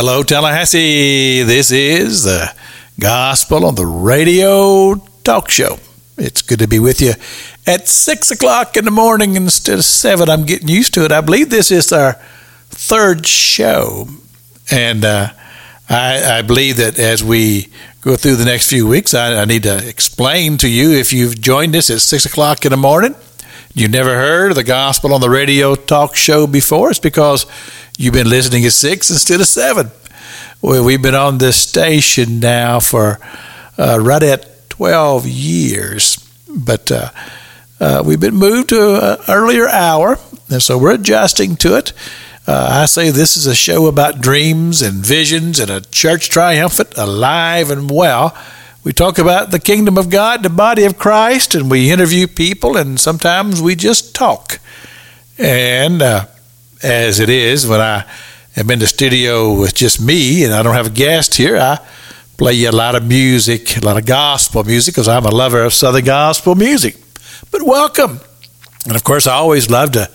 Hello, 0.00 0.22
Tallahassee. 0.22 1.42
This 1.42 1.72
is 1.72 2.22
the 2.22 2.54
Gospel 3.00 3.66
on 3.66 3.74
the 3.74 3.84
Radio 3.84 4.94
Talk 5.24 5.50
Show. 5.50 5.78
It's 6.16 6.40
good 6.40 6.60
to 6.60 6.68
be 6.68 6.78
with 6.78 7.00
you 7.00 7.14
at 7.66 7.88
6 7.88 8.30
o'clock 8.30 8.76
in 8.76 8.84
the 8.84 8.92
morning 8.92 9.34
instead 9.34 9.80
of 9.80 9.84
7. 9.84 10.30
I'm 10.30 10.46
getting 10.46 10.68
used 10.68 10.94
to 10.94 11.04
it. 11.04 11.10
I 11.10 11.20
believe 11.20 11.50
this 11.50 11.72
is 11.72 11.90
our 11.90 12.12
third 12.68 13.26
show. 13.26 14.06
And 14.70 15.04
uh, 15.04 15.30
I, 15.90 16.38
I, 16.38 16.42
believe 16.42 16.76
that 16.76 16.96
as 16.96 17.24
we 17.24 17.66
go 18.00 18.14
through 18.14 18.36
the 18.36 18.44
next 18.44 18.70
few 18.70 18.86
weeks, 18.86 19.14
I, 19.14 19.42
I 19.42 19.46
need 19.46 19.64
to 19.64 19.84
explain 19.84 20.58
to 20.58 20.68
you 20.68 20.92
if 20.92 21.12
you've 21.12 21.40
joined 21.40 21.74
us 21.74 21.90
at 21.90 22.02
6 22.02 22.24
o'clock 22.24 22.64
in 22.64 22.70
the 22.70 22.76
morning 22.76 23.16
you 23.74 23.88
never 23.88 24.14
heard 24.14 24.50
of 24.50 24.56
the 24.56 24.64
gospel 24.64 25.12
on 25.14 25.20
the 25.20 25.30
radio 25.30 25.74
talk 25.74 26.16
show 26.16 26.46
before, 26.46 26.90
it's 26.90 26.98
because 26.98 27.46
you've 27.96 28.14
been 28.14 28.28
listening 28.28 28.64
at 28.64 28.72
six 28.72 29.10
instead 29.10 29.40
of 29.40 29.46
seven. 29.46 29.90
Well, 30.60 30.84
we've 30.84 31.02
been 31.02 31.14
on 31.14 31.38
this 31.38 31.56
station 31.60 32.40
now 32.40 32.80
for 32.80 33.20
uh, 33.78 33.98
right 34.00 34.22
at 34.22 34.68
12 34.70 35.26
years, 35.26 36.16
but 36.48 36.90
uh, 36.90 37.10
uh, 37.78 38.02
we've 38.04 38.20
been 38.20 38.34
moved 38.34 38.70
to 38.70 39.12
an 39.12 39.18
earlier 39.28 39.68
hour, 39.68 40.18
and 40.50 40.62
so 40.62 40.76
we're 40.78 40.94
adjusting 40.94 41.56
to 41.56 41.76
it. 41.76 41.92
Uh, 42.46 42.68
I 42.82 42.86
say 42.86 43.10
this 43.10 43.36
is 43.36 43.46
a 43.46 43.54
show 43.54 43.86
about 43.86 44.20
dreams 44.20 44.80
and 44.80 45.04
visions 45.04 45.60
and 45.60 45.70
a 45.70 45.82
church 45.82 46.30
triumphant, 46.30 46.96
alive 46.96 47.70
and 47.70 47.90
well. 47.90 48.36
We 48.84 48.92
talk 48.92 49.18
about 49.18 49.50
the 49.50 49.58
kingdom 49.58 49.98
of 49.98 50.08
God, 50.08 50.44
the 50.44 50.50
body 50.50 50.84
of 50.84 50.98
Christ, 50.98 51.56
and 51.56 51.68
we 51.68 51.90
interview 51.90 52.28
people, 52.28 52.76
and 52.76 52.98
sometimes 52.98 53.60
we 53.60 53.74
just 53.74 54.14
talk. 54.14 54.60
And 55.36 56.00
uh, 56.00 56.26
as 56.82 57.18
it 57.18 57.28
is, 57.28 57.66
when 57.66 57.80
I 57.80 58.04
am 58.56 58.70
in 58.70 58.78
the 58.78 58.86
studio 58.86 59.52
with 59.52 59.74
just 59.74 60.00
me 60.00 60.44
and 60.44 60.54
I 60.54 60.62
don't 60.62 60.74
have 60.74 60.86
a 60.86 60.90
guest 60.90 61.34
here, 61.34 61.56
I 61.56 61.80
play 62.36 62.52
you 62.52 62.70
a 62.70 62.72
lot 62.72 62.94
of 62.94 63.04
music, 63.04 63.76
a 63.76 63.80
lot 63.80 63.96
of 63.96 64.06
gospel 64.06 64.62
music, 64.62 64.94
because 64.94 65.08
I'm 65.08 65.24
a 65.24 65.30
lover 65.30 65.64
of 65.64 65.74
Southern 65.74 66.04
gospel 66.04 66.54
music. 66.54 66.96
But 67.50 67.62
welcome. 67.62 68.20
And 68.86 68.94
of 68.94 69.02
course, 69.02 69.26
I 69.26 69.34
always 69.34 69.68
love 69.68 69.90
to 69.92 70.08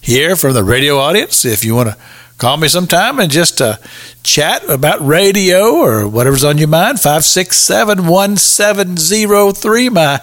hear 0.00 0.34
from 0.34 0.54
the 0.54 0.64
radio 0.64 0.98
audience. 0.98 1.44
If 1.44 1.64
you 1.64 1.76
want 1.76 1.90
to 1.90 1.96
call 2.42 2.56
me 2.56 2.66
sometime 2.66 3.20
and 3.20 3.30
just 3.30 3.62
uh, 3.62 3.76
chat 4.24 4.68
about 4.68 5.00
radio 5.06 5.76
or 5.76 6.08
whatever's 6.08 6.42
on 6.42 6.58
your 6.58 6.66
mind. 6.66 6.98
567 6.98 8.08
1703. 8.08 9.88
My 9.88 10.20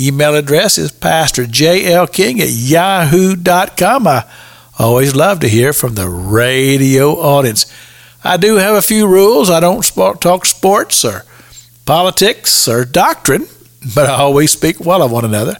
email 0.00 0.34
address 0.36 0.78
is 0.78 0.90
pastorjlking 0.90 2.40
at 2.40 2.48
yahoo.com. 2.48 4.06
I 4.06 4.24
always 4.78 5.14
love 5.14 5.40
to 5.40 5.48
hear 5.48 5.74
from 5.74 5.96
the 5.96 6.08
radio 6.08 7.10
audience. 7.10 7.70
I 8.24 8.38
do 8.38 8.56
have 8.56 8.76
a 8.76 8.82
few 8.82 9.06
rules. 9.06 9.50
I 9.50 9.60
don't 9.60 9.84
talk 10.18 10.46
sports 10.46 11.04
or 11.04 11.26
politics 11.84 12.68
or 12.68 12.86
doctrine, 12.86 13.46
but 13.94 14.08
I 14.08 14.14
always 14.14 14.50
speak 14.50 14.80
well 14.80 15.02
of 15.02 15.12
one 15.12 15.26
another. 15.26 15.58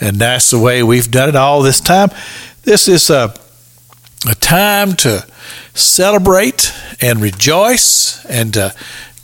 And 0.00 0.16
that's 0.16 0.50
the 0.50 0.58
way 0.58 0.82
we've 0.82 1.12
done 1.12 1.28
it 1.28 1.36
all 1.36 1.62
this 1.62 1.80
time. 1.80 2.08
This 2.64 2.88
is 2.88 3.08
a 3.08 3.32
a 4.26 4.34
time 4.34 4.94
to 4.94 5.24
celebrate 5.74 6.72
and 7.00 7.20
rejoice 7.20 8.24
and 8.26 8.52
to 8.54 8.74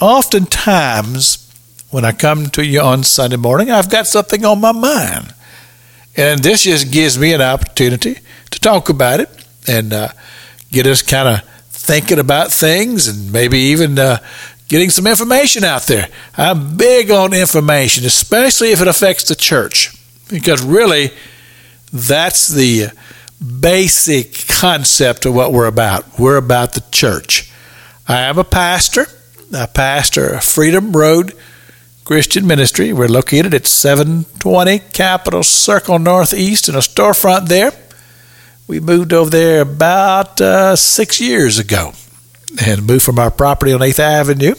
oftentimes, 0.00 1.40
when 1.90 2.04
I 2.04 2.12
come 2.12 2.48
to 2.50 2.64
you 2.64 2.80
on 2.80 3.04
Sunday 3.04 3.36
morning, 3.36 3.70
I've 3.70 3.90
got 3.90 4.08
something 4.08 4.44
on 4.44 4.60
my 4.60 4.72
mind. 4.72 5.32
And 6.16 6.40
this 6.40 6.62
just 6.62 6.90
gives 6.90 7.18
me 7.18 7.32
an 7.32 7.42
opportunity 7.42 8.18
to 8.50 8.60
talk 8.60 8.88
about 8.88 9.20
it 9.20 9.43
and 9.66 9.92
uh, 9.92 10.08
get 10.70 10.86
us 10.86 11.02
kind 11.02 11.28
of 11.28 11.44
thinking 11.70 12.18
about 12.18 12.50
things 12.50 13.08
and 13.08 13.32
maybe 13.32 13.58
even 13.58 13.98
uh, 13.98 14.18
getting 14.68 14.90
some 14.90 15.06
information 15.06 15.64
out 15.64 15.82
there. 15.82 16.08
I'm 16.36 16.76
big 16.76 17.10
on 17.10 17.34
information, 17.34 18.04
especially 18.04 18.72
if 18.72 18.80
it 18.80 18.88
affects 18.88 19.24
the 19.24 19.34
church, 19.34 19.94
because 20.28 20.62
really 20.62 21.10
that's 21.92 22.48
the 22.48 22.88
basic 23.60 24.46
concept 24.48 25.26
of 25.26 25.34
what 25.34 25.52
we're 25.52 25.66
about. 25.66 26.18
We're 26.18 26.36
about 26.36 26.72
the 26.72 26.84
church. 26.90 27.52
I 28.08 28.20
am 28.22 28.38
a 28.38 28.44
pastor. 28.44 29.06
I 29.54 29.66
pastor 29.66 30.34
of 30.34 30.44
Freedom 30.44 30.92
Road 30.92 31.34
Christian 32.04 32.46
Ministry. 32.46 32.92
We're 32.92 33.08
located 33.08 33.54
at 33.54 33.66
720 33.66 34.78
Capital 34.92 35.42
Circle 35.42 35.98
Northeast 35.98 36.68
in 36.68 36.74
a 36.74 36.78
storefront 36.78 37.48
there. 37.48 37.72
We 38.66 38.80
moved 38.80 39.12
over 39.12 39.28
there 39.28 39.60
about 39.60 40.40
uh, 40.40 40.74
six 40.76 41.20
years 41.20 41.58
ago 41.58 41.92
and 42.64 42.86
moved 42.86 43.04
from 43.04 43.18
our 43.18 43.30
property 43.30 43.74
on 43.74 43.80
8th 43.80 43.98
Avenue. 43.98 44.54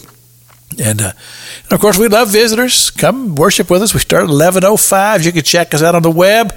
And, 0.77 1.01
uh, 1.01 1.13
and, 1.63 1.73
of 1.73 1.79
course, 1.79 1.97
we 1.97 2.07
love 2.07 2.29
visitors. 2.29 2.91
Come 2.91 3.35
worship 3.35 3.71
with 3.71 3.81
us. 3.81 3.95
We 3.95 3.99
start 4.01 4.23
at 4.23 4.29
11.05. 4.29 5.25
You 5.25 5.31
can 5.31 5.41
check 5.41 5.73
us 5.73 5.81
out 5.81 5.95
on 5.95 6.03
the 6.03 6.11
web, 6.11 6.53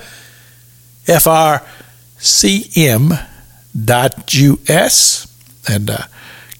frcm.us, 1.06 1.74
and 5.70 5.90
uh, 5.90 5.98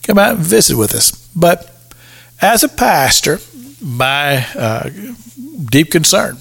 come 0.03 0.19
out 0.19 0.37
and 0.37 0.44
visit 0.44 0.76
with 0.76 0.94
us. 0.94 1.10
But 1.34 1.75
as 2.41 2.62
a 2.65 2.69
pastor, 2.69 3.41
my 3.82 4.47
uh, 4.55 4.88
deep 5.65 5.91
concern 5.91 6.38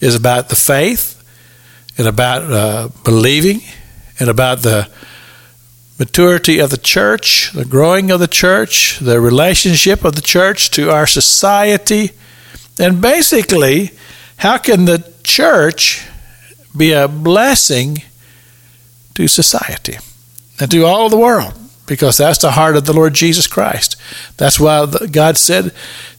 is 0.00 0.14
about 0.14 0.50
the 0.50 0.56
faith 0.56 1.15
and 1.98 2.06
about 2.06 2.42
uh, 2.50 2.88
believing 3.04 3.60
and 4.18 4.28
about 4.28 4.62
the 4.62 4.88
maturity 5.98 6.58
of 6.58 6.70
the 6.70 6.76
church, 6.76 7.52
the 7.52 7.64
growing 7.64 8.10
of 8.10 8.20
the 8.20 8.28
church, 8.28 8.98
the 8.98 9.20
relationship 9.20 10.04
of 10.04 10.14
the 10.14 10.20
church 10.20 10.70
to 10.70 10.90
our 10.90 11.06
society, 11.06 12.10
and 12.78 13.00
basically, 13.00 13.92
how 14.38 14.58
can 14.58 14.84
the 14.84 15.10
church 15.24 16.06
be 16.76 16.92
a 16.92 17.08
blessing 17.08 18.02
to 19.14 19.26
society 19.26 19.96
and 20.60 20.70
to 20.70 20.84
all 20.84 21.08
the 21.08 21.16
world? 21.16 21.54
Because 21.86 22.18
that's 22.18 22.40
the 22.40 22.50
heart 22.50 22.76
of 22.76 22.84
the 22.84 22.92
Lord 22.92 23.14
Jesus 23.14 23.46
Christ. 23.46 23.96
That's 24.36 24.60
why 24.60 24.86
God 25.10 25.38
said 25.38 25.72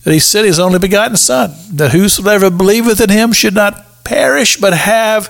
that 0.03 0.13
He 0.13 0.19
sent 0.19 0.47
His 0.47 0.59
only 0.59 0.79
begotten 0.79 1.17
Son, 1.17 1.53
that 1.73 1.91
whosoever 1.91 2.49
believeth 2.49 3.01
in 3.01 3.09
Him 3.09 3.33
should 3.33 3.53
not 3.53 4.03
perish 4.03 4.57
but 4.57 4.73
have 4.73 5.29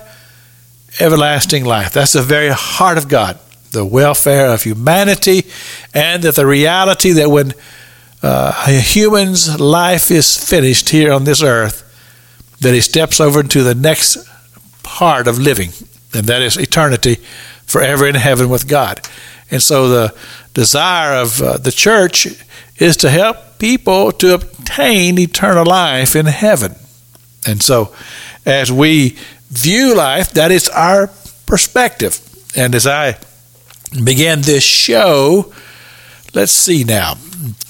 everlasting 1.00 1.64
life. 1.64 1.92
That's 1.92 2.12
the 2.12 2.22
very 2.22 2.48
heart 2.48 2.98
of 2.98 3.08
God, 3.08 3.38
the 3.70 3.84
welfare 3.84 4.46
of 4.46 4.62
humanity, 4.62 5.44
and 5.94 6.22
that 6.22 6.36
the 6.36 6.46
reality 6.46 7.12
that 7.12 7.30
when 7.30 7.52
uh, 8.22 8.64
a 8.66 8.80
human's 8.80 9.60
life 9.60 10.10
is 10.10 10.36
finished 10.36 10.88
here 10.88 11.12
on 11.12 11.24
this 11.24 11.42
earth, 11.42 11.84
that 12.60 12.74
he 12.74 12.80
steps 12.80 13.20
over 13.20 13.40
into 13.40 13.62
the 13.62 13.74
next 13.74 14.18
part 14.82 15.28
of 15.28 15.38
living, 15.38 15.70
and 16.14 16.26
that 16.26 16.42
is 16.42 16.56
eternity 16.56 17.16
forever 17.66 18.06
in 18.06 18.14
heaven 18.14 18.48
with 18.48 18.66
God. 18.66 19.00
And 19.50 19.62
so 19.62 19.88
the 19.88 20.14
desire 20.54 21.20
of 21.20 21.40
uh, 21.40 21.56
the 21.58 21.70
church 21.70 22.26
is 22.76 22.96
to 22.98 23.10
help 23.10 23.58
people 23.58 24.12
to 24.12 24.34
obtain 24.34 25.18
eternal 25.18 25.64
life 25.64 26.16
in 26.16 26.26
heaven. 26.26 26.74
And 27.46 27.62
so 27.62 27.94
as 28.44 28.72
we 28.72 29.16
view 29.50 29.94
life, 29.94 30.32
that 30.32 30.50
is 30.50 30.68
our 30.68 31.10
perspective. 31.46 32.20
And 32.56 32.74
as 32.74 32.86
I 32.86 33.18
began 34.04 34.42
this 34.42 34.64
show, 34.64 35.52
let's 36.34 36.52
see 36.52 36.84
now, 36.84 37.14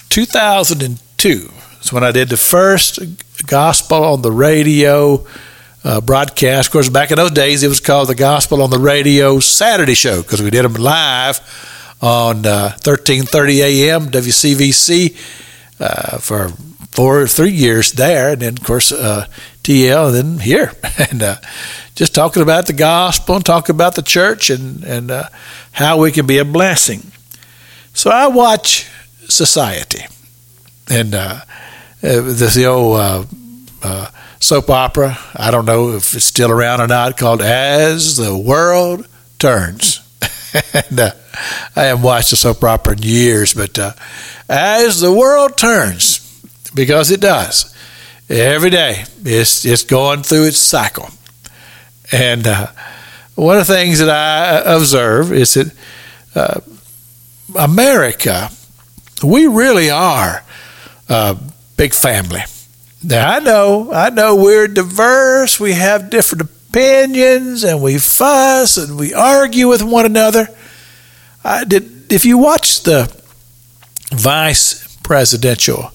2002 0.08 1.52
is 1.80 1.92
when 1.92 2.04
I 2.04 2.12
did 2.12 2.28
the 2.28 2.36
first 2.36 2.98
gospel 3.46 4.04
on 4.04 4.22
the 4.22 4.32
radio 4.32 5.26
uh, 5.84 6.00
broadcast. 6.00 6.68
Of 6.68 6.72
course, 6.72 6.88
back 6.88 7.10
in 7.10 7.16
those 7.16 7.30
days, 7.30 7.62
it 7.62 7.68
was 7.68 7.80
called 7.80 8.08
the 8.08 8.14
Gospel 8.14 8.62
on 8.62 8.70
the 8.70 8.78
Radio 8.78 9.40
Saturday 9.40 9.94
Show 9.94 10.22
because 10.22 10.42
we 10.42 10.50
did 10.50 10.64
them 10.64 10.74
live 10.74 11.40
on 12.00 12.46
uh, 12.46 12.76
13:30 12.80 13.58
a.m. 13.60 14.06
WCVC 14.06 15.16
uh, 15.80 16.18
for 16.18 16.48
four 16.90 17.20
or 17.20 17.26
three 17.26 17.52
years 17.52 17.92
there, 17.92 18.30
and 18.32 18.42
then 18.42 18.54
of 18.58 18.64
course 18.64 18.92
uh, 18.92 19.26
TL, 19.68 20.12
then 20.12 20.38
here, 20.38 20.72
and 21.10 21.22
uh, 21.22 21.36
just 21.94 22.14
talking 22.14 22.42
about 22.42 22.66
the 22.66 22.72
gospel 22.72 23.36
and 23.36 23.44
talking 23.44 23.76
about 23.76 23.96
the 23.96 24.02
church 24.02 24.48
and 24.48 24.82
and 24.82 25.10
uh, 25.10 25.28
how 25.72 25.98
we 25.98 26.10
can 26.10 26.26
be 26.26 26.38
a 26.38 26.44
blessing. 26.44 27.12
So 27.92 28.10
I 28.10 28.28
watch 28.28 28.88
Society, 29.28 30.06
and 30.88 31.14
uh, 31.14 31.40
uh 32.02 32.20
this 32.22 32.54
the 32.54 32.64
old 32.64 32.96
uh, 32.96 33.24
uh, 33.82 34.10
soap 34.40 34.70
opera. 34.70 35.18
I 35.36 35.50
don't 35.50 35.66
know 35.66 35.90
if 35.90 36.14
it's 36.14 36.24
still 36.24 36.50
around 36.50 36.80
or 36.80 36.86
not, 36.86 37.18
called 37.18 37.42
"As 37.42 38.16
the 38.16 38.34
World 38.34 39.06
Turns," 39.38 40.00
and 40.72 40.98
I 41.76 41.82
haven't 41.82 42.04
watched 42.04 42.32
a 42.32 42.36
soap 42.36 42.64
opera 42.64 42.94
in 42.94 43.02
years, 43.02 43.52
but 43.52 43.78
as 44.48 45.00
the 45.00 45.12
world 45.12 45.58
turns, 45.58 46.20
because 46.74 47.10
it 47.10 47.20
does, 47.20 47.74
every 48.28 48.70
day 48.70 49.04
it's 49.24 49.64
it's 49.64 49.84
going 49.84 50.22
through 50.22 50.46
its 50.46 50.58
cycle, 50.58 51.08
and 52.12 52.46
uh, 52.46 52.68
one 53.34 53.58
of 53.58 53.66
the 53.66 53.74
things 53.74 53.98
that 54.00 54.10
I 54.10 54.74
observe 54.74 55.32
is 55.32 55.54
that 55.54 55.72
uh, 56.34 56.60
America, 57.56 58.50
we 59.22 59.46
really 59.46 59.90
are 59.90 60.44
a 61.08 61.36
big 61.76 61.94
family. 61.94 62.42
Now 63.02 63.36
I 63.36 63.38
know, 63.38 63.92
I 63.92 64.10
know 64.10 64.36
we're 64.36 64.68
diverse. 64.68 65.60
We 65.60 65.72
have 65.72 66.10
different 66.10 66.42
opinions, 66.42 67.64
and 67.64 67.82
we 67.82 67.98
fuss 67.98 68.76
and 68.76 68.98
we 68.98 69.14
argue 69.14 69.68
with 69.68 69.82
one 69.82 70.06
another. 70.06 70.48
I 71.44 71.64
did. 71.64 72.12
If 72.12 72.24
you 72.24 72.38
watch 72.38 72.82
the 72.82 73.14
vice 74.12 74.96
presidential 75.02 75.92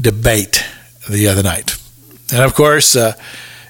debate 0.00 0.64
the 1.08 1.28
other 1.28 1.42
night, 1.42 1.76
and 2.32 2.42
of 2.42 2.54
course, 2.54 2.96
uh, 2.96 3.14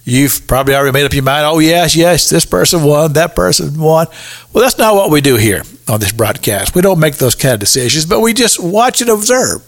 you've 0.05 0.47
probably 0.47 0.75
already 0.75 0.93
made 0.93 1.05
up 1.05 1.13
your 1.13 1.23
mind. 1.23 1.47
Oh 1.47 1.59
yes, 1.59 1.97
yes, 1.97 2.29
this 2.31 2.45
person 2.45 2.83
won, 2.83 3.15
that 3.15 3.35
person 3.35 3.79
won. 3.79 4.07
Well, 4.53 4.63
that's 4.63 4.79
not 4.79 4.95
what 4.95 5.11
we 5.11 5.21
do 5.21 5.37
here 5.37 5.63
on 5.89 6.01
this 6.01 6.13
broadcast. 6.13 6.75
We 6.75 6.83
don't 6.83 7.01
make 7.01 7.17
those 7.17 7.35
kind 7.35 7.55
of 7.55 7.61
decisions, 7.61 8.07
but 8.07 8.21
we 8.21 8.33
just 8.33 8.63
watch 8.63 9.01
and 9.01 9.11
observe. 9.11 9.63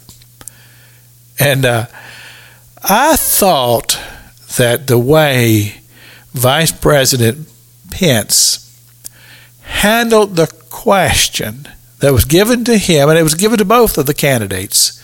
And 1.38 1.64
uh, 1.64 1.86
I 2.82 3.16
thought 3.16 3.98
that 4.56 4.86
the 4.86 4.98
way 4.98 5.80
Vice 6.32 6.72
President 6.72 7.48
Pence 7.90 8.62
handled 9.62 10.36
the 10.36 10.46
question 10.70 11.69
that 11.98 12.12
was 12.12 12.24
given 12.24 12.64
to 12.64 12.78
him, 12.78 13.08
and 13.08 13.19
it 13.19 13.22
was 13.22 13.34
given 13.34 13.58
to 13.58 13.64
both 13.64 13.98
of 13.98 14.06
the 14.06 14.14
candidates, 14.14 15.02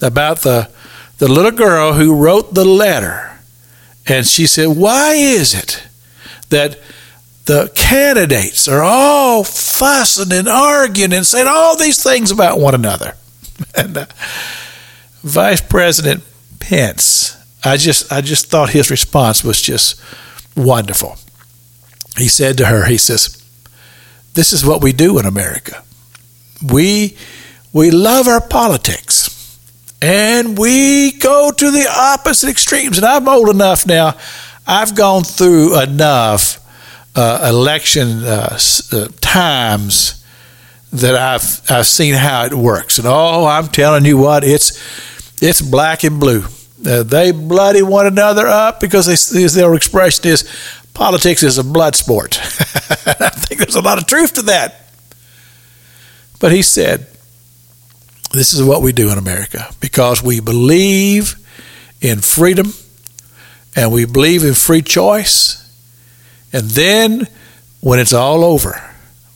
about 0.00 0.38
the, 0.38 0.70
the 1.18 1.28
little 1.28 1.50
girl 1.50 1.94
who 1.94 2.14
wrote 2.14 2.54
the 2.54 2.64
letter. 2.64 3.38
And 4.06 4.26
she 4.26 4.46
said, 4.46 4.68
Why 4.68 5.14
is 5.14 5.54
it 5.54 5.82
that 6.48 6.80
the 7.44 7.70
candidates 7.74 8.68
are 8.68 8.82
all 8.82 9.44
fussing 9.44 10.32
and 10.32 10.48
arguing 10.48 11.12
and 11.12 11.26
saying 11.26 11.48
all 11.48 11.76
these 11.76 12.02
things 12.02 12.30
about 12.30 12.58
one 12.58 12.74
another? 12.74 13.14
and 13.76 13.96
uh, 13.96 14.06
Vice 15.22 15.60
President 15.60 16.22
Pence, 16.60 17.36
I 17.64 17.76
just 17.76 18.10
I 18.12 18.20
just 18.20 18.46
thought 18.46 18.70
his 18.70 18.90
response 18.90 19.42
was 19.42 19.60
just 19.60 20.00
wonderful. 20.56 21.16
He 22.16 22.28
said 22.28 22.56
to 22.58 22.66
her, 22.66 22.86
he 22.86 22.98
says, 22.98 23.42
"This 24.34 24.52
is 24.52 24.64
what 24.64 24.82
we 24.82 24.92
do 24.92 25.18
in 25.18 25.26
America. 25.26 25.82
We 26.62 27.16
we 27.72 27.90
love 27.90 28.28
our 28.28 28.40
politics." 28.40 29.17
And 30.00 30.56
we 30.56 31.12
go 31.12 31.50
to 31.50 31.70
the 31.70 31.86
opposite 31.88 32.50
extremes. 32.50 32.98
And 32.98 33.06
I'm 33.06 33.28
old 33.28 33.48
enough 33.48 33.86
now, 33.86 34.16
I've 34.66 34.94
gone 34.94 35.24
through 35.24 35.80
enough 35.80 36.64
uh, 37.16 37.46
election 37.48 38.22
uh, 38.24 38.58
uh, 38.92 39.08
times 39.20 40.24
that 40.92 41.14
I've 41.16 41.70
I've 41.70 41.86
seen 41.86 42.14
how 42.14 42.44
it 42.44 42.54
works. 42.54 42.98
And 42.98 43.06
oh, 43.08 43.44
I'm 43.44 43.68
telling 43.68 44.04
you 44.04 44.16
what, 44.16 44.44
it's 44.44 44.78
it's 45.42 45.60
black 45.60 46.04
and 46.04 46.20
blue. 46.20 46.44
Uh, 46.86 47.02
they 47.02 47.32
bloody 47.32 47.82
one 47.82 48.06
another 48.06 48.46
up 48.46 48.78
because 48.78 49.06
they, 49.32 49.44
their 49.46 49.74
expression 49.74 50.26
is 50.26 50.48
politics 50.94 51.42
is 51.42 51.58
a 51.58 51.64
blood 51.64 51.96
sport. 51.96 52.38
I 52.40 53.30
think 53.30 53.60
there's 53.60 53.74
a 53.74 53.80
lot 53.80 53.98
of 53.98 54.06
truth 54.06 54.34
to 54.34 54.42
that. 54.42 54.86
But 56.40 56.52
he 56.52 56.62
said, 56.62 57.08
This 58.32 58.52
is 58.52 58.62
what 58.62 58.82
we 58.82 58.92
do 58.92 59.10
in 59.10 59.18
America 59.18 59.70
because 59.80 60.22
we 60.22 60.40
believe 60.40 61.34
in 62.00 62.20
freedom 62.20 62.72
and 63.74 63.92
we 63.92 64.04
believe 64.04 64.44
in 64.44 64.54
free 64.54 64.82
choice. 64.82 65.64
And 66.52 66.70
then 66.70 67.26
when 67.80 67.98
it's 67.98 68.12
all 68.12 68.44
over, 68.44 68.82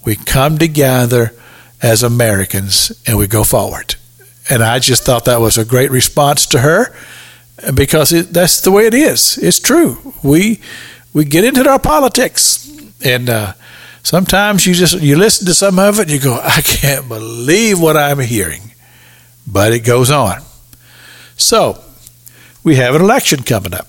we 0.04 0.16
come 0.16 0.58
together 0.58 1.32
as 1.82 2.02
Americans 2.02 2.92
and 3.06 3.18
we 3.18 3.26
go 3.26 3.44
forward. 3.44 3.96
And 4.50 4.62
I 4.62 4.78
just 4.78 5.04
thought 5.04 5.24
that 5.26 5.40
was 5.40 5.56
a 5.56 5.64
great 5.64 5.90
response 5.90 6.46
to 6.46 6.60
her 6.60 6.94
because 7.74 8.12
it, 8.12 8.32
that's 8.32 8.60
the 8.60 8.70
way 8.70 8.86
it 8.86 8.94
is. 8.94 9.38
It's 9.38 9.60
true. 9.60 10.14
We 10.22 10.60
we 11.12 11.24
get 11.24 11.44
into 11.44 11.68
our 11.68 11.78
politics, 11.78 12.68
and 13.04 13.28
uh, 13.28 13.52
sometimes 14.02 14.66
you 14.66 14.74
just 14.74 15.00
you 15.00 15.16
listen 15.16 15.46
to 15.46 15.54
some 15.54 15.78
of 15.78 15.98
it, 15.98 16.02
and 16.02 16.10
you 16.10 16.20
go, 16.20 16.40
I 16.42 16.60
can't 16.62 17.08
believe 17.08 17.80
what 17.80 17.96
I'm 17.96 18.18
hearing, 18.18 18.71
but 19.52 19.72
it 19.72 19.80
goes 19.80 20.10
on. 20.10 20.40
So 21.36 21.78
we 22.64 22.76
have 22.76 22.94
an 22.94 23.02
election 23.02 23.42
coming 23.42 23.74
up, 23.74 23.86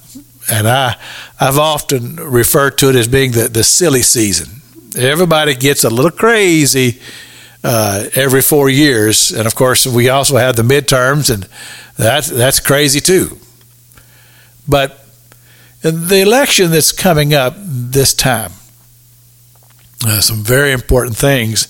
and 0.51 0.67
I 0.67 0.97
I've 1.39 1.57
often 1.57 2.17
referred 2.17 2.77
to 2.79 2.89
it 2.89 2.95
as 2.95 3.07
being 3.07 3.31
the 3.31 3.47
the 3.47 3.63
silly 3.63 4.01
season. 4.01 4.61
Everybody 4.95 5.55
gets 5.55 5.83
a 5.83 5.89
little 5.89 6.11
crazy 6.11 6.99
uh, 7.63 8.05
every 8.15 8.41
four 8.41 8.69
years, 8.69 9.31
and 9.31 9.47
of 9.47 9.55
course 9.55 9.87
we 9.87 10.09
also 10.09 10.37
have 10.37 10.55
the 10.55 10.63
midterms, 10.63 11.33
and 11.33 11.47
that's 11.97 12.27
that's 12.27 12.59
crazy 12.59 12.99
too. 12.99 13.37
But 14.67 14.99
the 15.81 16.21
election 16.21 16.71
that's 16.71 16.91
coming 16.91 17.33
up 17.33 17.55
this 17.57 18.13
time, 18.13 18.51
uh, 20.05 20.21
some 20.21 20.43
very 20.43 20.71
important 20.71 21.17
things 21.17 21.67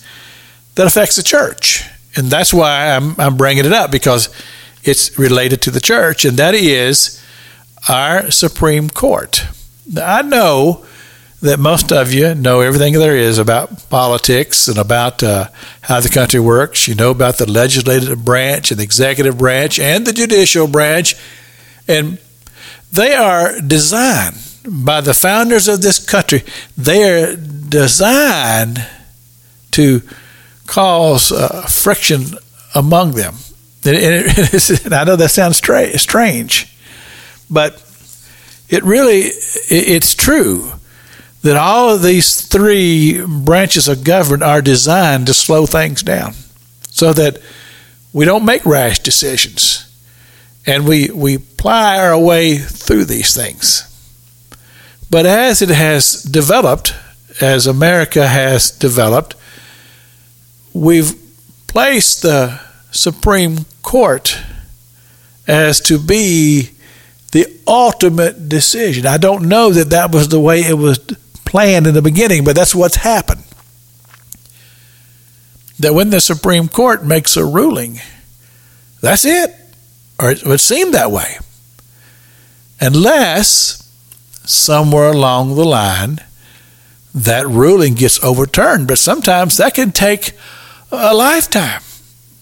that 0.76 0.88
affects 0.88 1.16
the 1.16 1.24
church, 1.24 1.84
and 2.16 2.30
that's 2.30 2.54
why 2.54 2.96
I'm 2.96 3.20
I'm 3.20 3.38
bringing 3.38 3.66
it 3.66 3.74
up 3.74 3.92
because 3.92 4.30
it's 4.84 5.18
related 5.18 5.62
to 5.64 5.72
the 5.72 5.80
church, 5.80 6.26
and 6.26 6.38
that 6.38 6.54
is 6.54 7.24
our 7.90 8.32
Supreme 8.32 8.90
Court. 8.90 9.46
Now, 9.92 10.18
I 10.18 10.22
know 10.22 10.86
that 11.42 11.60
most 11.60 11.92
of 11.92 12.14
you 12.14 12.34
know 12.36 12.62
everything 12.62 12.94
there 12.94 13.18
is 13.18 13.38
about 13.38 13.90
politics 13.90 14.68
and 14.70 14.78
about 14.78 15.22
uh, 15.22 15.50
how 15.82 16.00
the 16.00 16.10
country 16.10 16.40
works. 16.40 16.88
You 16.88 16.96
know 16.96 17.12
about 17.12 17.38
the 17.38 17.50
legislative 17.50 18.24
branch 18.24 18.72
and 18.72 18.80
the 18.80 18.84
executive 18.84 19.38
branch 19.38 19.78
and 19.80 20.06
the 20.06 20.14
judicial 20.14 20.68
branch. 20.68 21.16
And 21.88 22.18
they 22.94 23.14
are 23.14 23.60
designed 23.60 24.38
by 24.66 25.02
the 25.02 25.14
founders 25.14 25.68
of 25.68 25.82
this 25.82 26.00
country, 26.00 26.44
they 26.78 27.04
are 27.04 27.36
designed 27.36 28.86
to 29.72 30.02
cause 30.74 31.32
uh, 31.32 31.62
friction 31.68 32.38
among 32.76 33.12
them. 33.12 33.36
And, 33.86 33.98
it, 33.98 34.86
and 34.86 34.94
I 34.94 35.04
know 35.04 35.18
that 35.18 35.28
sounds 35.28 35.58
stra- 35.58 35.98
strange, 35.98 36.74
but 37.50 37.84
it 38.70 38.82
really 38.86 39.24
it's 39.70 40.16
true 40.16 40.72
that 41.42 41.58
all 41.58 41.90
of 41.94 42.02
these 42.02 42.40
three 42.48 43.22
branches 43.22 43.90
of 43.90 44.06
government 44.06 44.42
are 44.42 44.62
designed 44.62 45.28
to 45.28 45.34
slow 45.34 45.66
things 45.66 46.02
down 46.02 46.34
so 46.92 47.12
that 47.12 47.40
we 48.14 48.24
don't 48.24 48.46
make 48.46 48.66
rash 48.66 49.00
decisions 49.00 49.94
and 50.66 50.88
we, 50.88 51.12
we 51.12 51.38
ply 51.38 52.00
our 52.00 52.18
way 52.18 52.58
through 52.58 53.04
these 53.04 53.36
things. 53.36 53.90
But 55.10 55.26
as 55.26 55.62
it 55.62 55.70
has 55.70 56.24
developed, 56.24 56.96
as 57.42 57.68
America 57.68 58.26
has 58.26 58.72
developed, 58.72 59.36
we've 60.74 61.14
placed 61.68 62.24
the 62.24 62.60
Supreme 62.92 63.66
Court 63.82 64.38
as 65.48 65.80
to 65.82 66.00
be 66.00 66.70
the 67.32 67.48
ultimate 67.68 68.48
decision. 68.50 69.06
I 69.06 69.18
don't 69.18 69.48
know 69.48 69.72
that 69.72 69.90
that 69.90 70.12
was 70.12 70.30
the 70.30 70.40
way 70.40 70.62
it 70.62 70.78
was 70.78 71.00
planned 71.46 71.88
in 71.88 71.94
the 71.94 72.02
beginning, 72.02 72.44
but 72.44 72.56
that's 72.56 72.76
what's 72.76 72.98
happened. 72.98 73.44
That 75.80 75.94
when 75.94 76.12
the 76.12 76.22
Supreme 76.22 76.68
Court 76.68 77.04
makes 77.04 77.36
a 77.36 77.46
ruling, 77.46 78.00
that's 79.02 79.26
it. 79.26 79.52
Or 80.20 80.32
it 80.32 80.46
would 80.46 80.62
seem 80.62 80.92
that 80.92 81.12
way. 81.12 81.38
Unless 82.80 83.84
somewhere 84.46 85.10
along 85.10 85.56
the 85.56 85.66
line 85.66 86.20
that 87.14 87.48
ruling 87.48 87.94
gets 87.96 88.24
overturned. 88.24 88.88
But 88.88 88.98
sometimes 88.98 89.58
that 89.58 89.74
can 89.74 89.92
take 89.92 90.34
a 90.94 91.14
lifetime. 91.14 91.82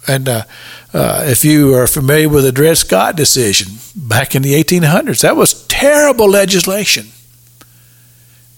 And 0.08 0.28
uh, 0.28 0.44
uh, 0.94 1.24
if 1.26 1.46
you 1.46 1.76
are 1.76 1.88
familiar 1.88 2.28
with 2.28 2.44
the 2.44 2.52
Dred 2.52 2.78
Scott 2.78 3.16
decision 3.16 3.74
back 3.96 4.36
in 4.36 4.42
the 4.42 4.54
1800s, 4.54 5.22
that 5.22 5.36
was 5.36 5.66
terrible 5.68 6.30
legislation. 6.30 7.08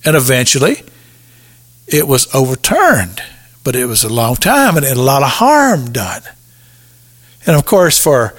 And 0.05 0.15
eventually, 0.15 0.83
it 1.87 2.07
was 2.07 2.33
overturned, 2.33 3.21
but 3.63 3.75
it 3.75 3.85
was 3.85 4.03
a 4.03 4.09
long 4.09 4.35
time 4.35 4.77
and 4.77 4.85
a 4.85 5.01
lot 5.01 5.21
of 5.21 5.29
harm 5.29 5.91
done. 5.91 6.23
And 7.45 7.55
of 7.55 7.65
course, 7.65 8.01
for 8.01 8.33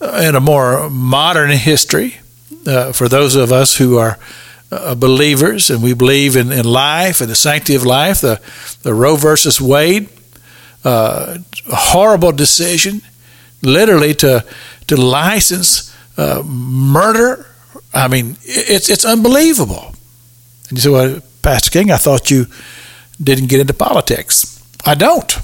uh, 0.00 0.22
in 0.22 0.34
a 0.34 0.40
more 0.40 0.88
modern 0.90 1.50
history, 1.50 2.18
uh, 2.66 2.92
for 2.92 3.08
those 3.08 3.36
of 3.36 3.52
us 3.52 3.76
who 3.76 3.96
are 3.96 4.18
uh, 4.70 4.94
believers 4.94 5.70
and 5.70 5.82
we 5.82 5.94
believe 5.94 6.36
in, 6.36 6.52
in 6.52 6.64
life 6.64 7.20
and 7.20 7.30
the 7.30 7.36
sanctity 7.36 7.74
of 7.74 7.84
life, 7.84 8.20
the, 8.20 8.40
the 8.82 8.94
Roe 8.94 9.16
versus 9.16 9.60
Wade 9.60 10.08
uh, 10.84 11.38
horrible 11.66 12.32
decision, 12.32 13.02
literally 13.62 14.14
to 14.14 14.44
to 14.86 14.96
license 14.96 15.94
uh, 16.16 16.42
murder. 16.44 17.46
I 17.94 18.08
mean, 18.08 18.36
it's 18.42 18.88
it's 18.88 19.04
unbelievable. 19.04 19.94
And 20.68 20.78
you 20.78 20.82
say, 20.82 20.90
"Well, 20.90 21.20
Pastor 21.42 21.70
King, 21.70 21.90
I 21.90 21.96
thought 21.96 22.30
you 22.30 22.46
didn't 23.22 23.48
get 23.48 23.60
into 23.60 23.74
politics." 23.74 24.60
I 24.86 24.94
don't. 24.94 25.38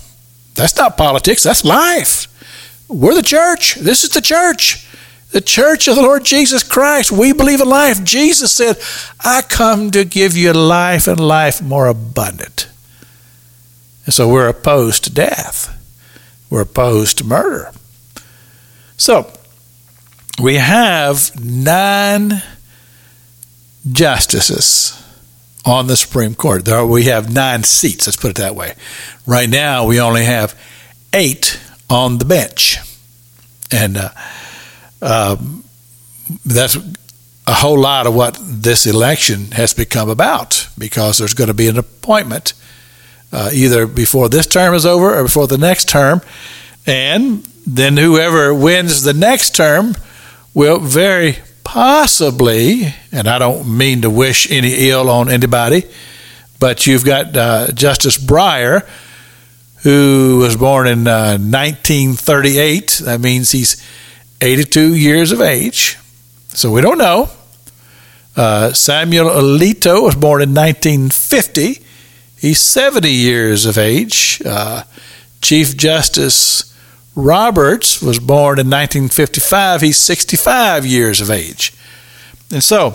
That's 0.55 0.77
not 0.77 0.97
politics. 0.97 1.43
That's 1.43 1.65
life. 1.65 2.29
We're 2.89 3.15
the 3.15 3.23
church. 3.23 3.75
This 3.75 4.05
is 4.05 4.11
the 4.11 4.21
church. 4.21 4.87
The 5.33 5.41
church 5.41 5.89
of 5.89 5.97
the 5.97 6.03
Lord 6.03 6.25
Jesus 6.25 6.63
Christ. 6.63 7.13
We 7.13 7.33
believe 7.33 7.61
in 7.61 7.69
life. 7.69 8.03
Jesus 8.03 8.53
said, 8.53 8.79
I 9.21 9.43
come 9.43 9.91
to 9.91 10.05
give 10.05 10.37
you 10.37 10.53
life 10.53 11.09
and 11.09 11.21
life 11.21 11.61
more 11.61 11.89
abundant. 11.89 12.69
And 14.07 14.15
so 14.15 14.29
we're 14.29 14.49
opposed 14.49 15.05
to 15.05 15.13
death. 15.13 15.73
We're 16.49 16.63
opposed 16.63 17.19
to 17.19 17.25
murder. 17.25 17.73
So 18.97 19.31
we 20.41 20.55
have 20.55 21.39
nine 21.45 22.43
justices 23.91 25.03
on 25.65 25.89
the 25.89 25.97
Supreme 25.97 26.35
Court. 26.35 26.65
There 26.65 26.87
we 26.87 27.05
have 27.05 27.33
nine 27.33 27.65
seats, 27.65 28.07
let's 28.07 28.17
put 28.17 28.31
it 28.31 28.37
that 28.37 28.55
way. 28.55 28.75
Right 29.27 29.49
now, 29.49 29.87
we 29.87 30.01
only 30.01 30.25
have 30.25 30.59
eight 31.13 31.61
on 31.91 32.19
the 32.19 32.25
bench. 32.25 32.79
And 33.73 33.97
uh, 33.97 34.11
um, 35.03 35.65
that's 36.45 36.77
a 37.47 37.55
whole 37.55 37.79
lot 37.79 38.07
of 38.07 38.15
what 38.15 38.39
this 38.41 38.87
election 38.87 39.53
has 39.53 39.75
become 39.75 40.09
about 40.09 40.69
because 40.79 41.19
there's 41.19 41.35
going 41.35 41.49
to 41.49 41.55
be 41.55 41.69
an 41.69 41.79
appointment 41.79 42.55
uh, 43.37 43.51
either 43.53 43.87
before 43.87 44.31
this 44.31 44.47
term 44.47 44.75
is 44.75 44.87
over 44.87 45.15
or 45.15 45.25
before 45.25 45.47
the 45.47 45.59
next 45.59 45.91
term. 45.91 46.23
And 46.87 47.45
then 47.67 47.99
whoever 47.99 48.55
wins 48.55 49.03
the 49.03 49.13
next 49.13 49.55
term 49.55 49.95
will 50.55 50.79
very 50.79 51.37
possibly, 51.63 52.95
and 53.13 53.29
I 53.29 53.39
don't 53.39 53.77
mean 53.77 54.01
to 54.03 54.11
wish 54.11 54.51
any 54.51 54.89
ill 54.89 55.11
on 55.11 55.29
anybody, 55.29 55.85
but 56.59 56.87
you've 56.87 57.05
got 57.05 57.37
uh, 57.37 57.73
Justice 57.73 58.17
Breyer, 58.17 58.89
who 59.83 60.39
was 60.39 60.57
born 60.57 60.87
in 60.87 61.07
uh, 61.07 61.37
1938. 61.37 63.03
That 63.05 63.21
means 63.21 63.53
he's 63.53 63.87
82 64.41 64.95
years 64.95 65.31
of 65.31 65.43
age. 65.43 65.99
So 66.49 66.71
we 66.71 66.81
don't 66.81 66.97
know. 66.97 67.29
Uh, 68.35 68.73
Samuel 68.73 69.29
Alito 69.29 70.03
was 70.03 70.15
born 70.15 70.41
in 70.41 70.55
1950. 70.55 71.86
He's 72.39 72.61
70 72.61 73.11
years 73.11 73.67
of 73.67 73.79
age. 73.79 74.43
Uh, 74.45 74.85
Chief 75.41 75.77
Justice 75.77 76.75
Roberts 77.15 78.03
was 78.03 78.19
born 78.19 78.59
in 78.59 78.67
1955. 78.67 79.81
He's 79.81 79.99
65 79.99 80.85
years 80.85 81.21
of 81.21 81.31
age. 81.31 81.73
And 82.53 82.63
so, 82.63 82.95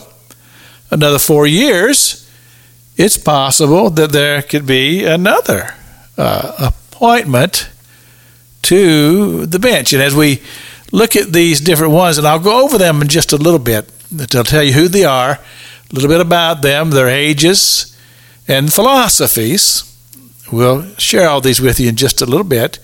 another 0.90 1.20
four 1.20 1.48
years, 1.48 2.30
it's 2.98 3.18
possible 3.18 3.90
that 3.90 4.12
there 4.12 4.42
could 4.42 4.66
be 4.68 5.06
another 5.06 5.74
uh, 6.18 6.72
appointment 6.92 7.70
to 8.64 9.46
the 9.46 9.60
bench. 9.60 9.92
And 9.92 10.02
as 10.02 10.16
we 10.16 10.42
look 10.92 11.16
at 11.16 11.34
these 11.34 11.60
different 11.60 11.94
ones, 11.94 12.18
and 12.18 12.28
I'll 12.28 12.40
go 12.40 12.64
over 12.64 12.78
them 12.78 13.02
in 13.02 13.08
just 13.08 13.34
a 13.34 13.38
little 13.38 13.60
bit 13.60 13.92
I'll 14.36 14.44
tell 14.44 14.64
you 14.64 14.74
who 14.74 14.88
they 14.88 15.06
are, 15.06 15.32
a 15.32 15.94
little 15.94 16.10
bit 16.10 16.22
about 16.22 16.62
them, 16.62 16.90
their 16.90 17.08
ages, 17.08 17.91
and 18.48 18.72
philosophies. 18.72 19.88
We'll 20.52 20.96
share 20.96 21.30
all 21.30 21.42
these 21.42 21.62
with 21.62 21.80
you 21.80 21.90
in 21.90 21.96
just 21.96 22.22
a 22.22 22.26
little 22.26 22.44
bit. 22.46 22.80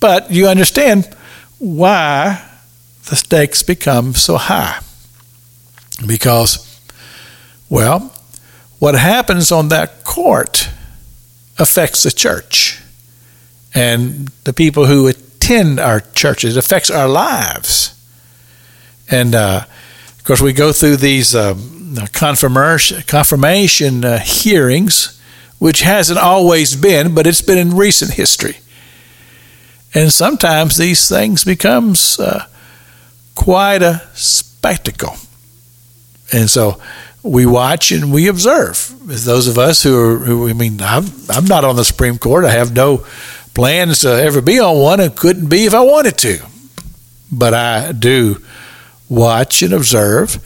But 0.00 0.30
you 0.30 0.46
understand 0.48 1.14
why 1.58 2.42
the 3.08 3.16
stakes 3.16 3.62
become 3.62 4.14
so 4.14 4.36
high. 4.36 4.80
Because, 6.06 6.80
well, 7.68 8.12
what 8.78 8.94
happens 8.94 9.52
on 9.52 9.68
that 9.68 10.04
court 10.04 10.68
affects 11.58 12.02
the 12.02 12.10
church 12.10 12.80
and 13.74 14.28
the 14.44 14.52
people 14.52 14.86
who 14.86 15.06
attend 15.06 15.78
our 15.78 16.00
churches. 16.00 16.56
It 16.56 16.64
affects 16.64 16.90
our 16.90 17.08
lives. 17.08 17.94
And 19.10 19.34
uh, 19.34 19.64
of 20.18 20.24
course, 20.24 20.40
we 20.40 20.52
go 20.52 20.72
through 20.72 20.96
these 20.96 21.34
um, 21.34 21.79
confirmation, 22.12 23.02
confirmation 23.06 24.04
uh, 24.04 24.18
hearings, 24.18 25.20
which 25.58 25.80
hasn't 25.82 26.18
always 26.18 26.76
been, 26.76 27.14
but 27.14 27.26
it's 27.26 27.42
been 27.42 27.58
in 27.58 27.76
recent 27.76 28.12
history. 28.12 28.56
And 29.94 30.12
sometimes 30.12 30.76
these 30.76 31.08
things 31.08 31.44
becomes 31.44 32.18
uh, 32.20 32.46
quite 33.34 33.82
a 33.82 34.02
spectacle. 34.14 35.14
And 36.32 36.48
so 36.48 36.80
we 37.22 37.44
watch 37.44 37.90
and 37.90 38.12
we 38.12 38.28
observe. 38.28 38.94
As 39.10 39.24
those 39.24 39.48
of 39.48 39.58
us 39.58 39.82
who 39.82 39.98
are, 39.98 40.18
who, 40.18 40.48
I 40.48 40.52
mean, 40.52 40.80
I'm, 40.80 41.06
I'm 41.28 41.44
not 41.44 41.64
on 41.64 41.76
the 41.76 41.84
Supreme 41.84 42.18
Court. 42.18 42.44
I 42.44 42.52
have 42.52 42.74
no 42.74 43.04
plans 43.52 44.00
to 44.00 44.08
ever 44.08 44.40
be 44.40 44.60
on 44.60 44.78
one 44.78 45.00
and 45.00 45.14
couldn't 45.14 45.48
be 45.48 45.66
if 45.66 45.74
I 45.74 45.80
wanted 45.80 46.16
to. 46.18 46.38
But 47.32 47.54
I 47.54 47.92
do 47.92 48.42
watch 49.08 49.62
and 49.62 49.72
observe. 49.72 50.38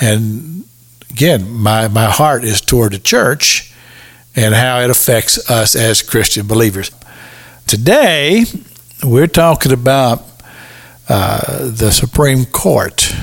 And 0.00 0.59
again, 1.10 1.50
my, 1.50 1.88
my 1.88 2.06
heart 2.06 2.44
is 2.44 2.60
toward 2.60 2.92
the 2.92 2.98
church 2.98 3.72
and 4.36 4.54
how 4.54 4.80
it 4.80 4.90
affects 4.90 5.50
us 5.50 5.74
as 5.74 6.02
Christian 6.02 6.46
believers. 6.46 6.90
Today, 7.66 8.44
we're 9.02 9.26
talking 9.26 9.72
about 9.72 10.22
uh, 11.08 11.70
the 11.70 11.90
Supreme 11.90 12.44
Court 12.46 13.14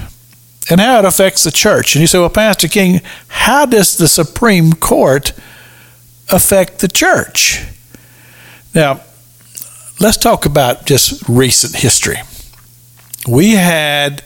and 0.69 0.81
how 0.81 0.99
it 0.99 1.05
affects 1.05 1.43
the 1.43 1.51
church. 1.51 1.95
And 1.95 2.01
you 2.01 2.07
say, 2.07 2.19
well, 2.19 2.29
Pastor 2.29 2.67
King, 2.67 3.01
how 3.27 3.65
does 3.65 3.97
the 3.97 4.07
Supreme 4.07 4.73
Court 4.73 5.31
affect 6.29 6.79
the 6.79 6.89
church? 6.89 7.63
Now, 8.75 9.01
let's 9.99 10.17
talk 10.17 10.45
about 10.45 10.85
just 10.85 11.27
recent 11.29 11.75
history. 11.75 12.17
We 13.27 13.51
had 13.51 14.23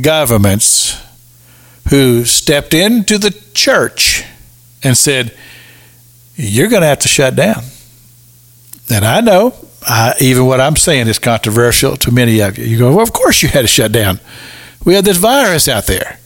governments 0.00 0.96
who 1.90 2.24
stepped 2.24 2.72
into 2.72 3.18
the 3.18 3.30
church 3.52 4.24
and 4.82 4.96
said, 4.96 5.36
You're 6.36 6.68
going 6.68 6.82
to 6.82 6.88
have 6.88 7.00
to 7.00 7.08
shut 7.08 7.36
down. 7.36 7.62
And 8.90 9.04
I 9.04 9.20
know 9.20 9.54
I, 9.82 10.14
even 10.20 10.46
what 10.46 10.60
I'm 10.60 10.76
saying 10.76 11.08
is 11.08 11.18
controversial 11.18 11.96
to 11.98 12.12
many 12.12 12.40
of 12.40 12.58
you. 12.58 12.64
You 12.64 12.78
go, 12.78 12.90
well, 12.90 13.02
of 13.02 13.12
course 13.12 13.42
you 13.42 13.48
had 13.48 13.62
to 13.62 13.68
shut 13.68 13.92
down. 13.92 14.20
We 14.84 14.94
had 14.94 15.04
this 15.04 15.16
virus 15.16 15.68
out 15.68 15.86
there. 15.86 16.18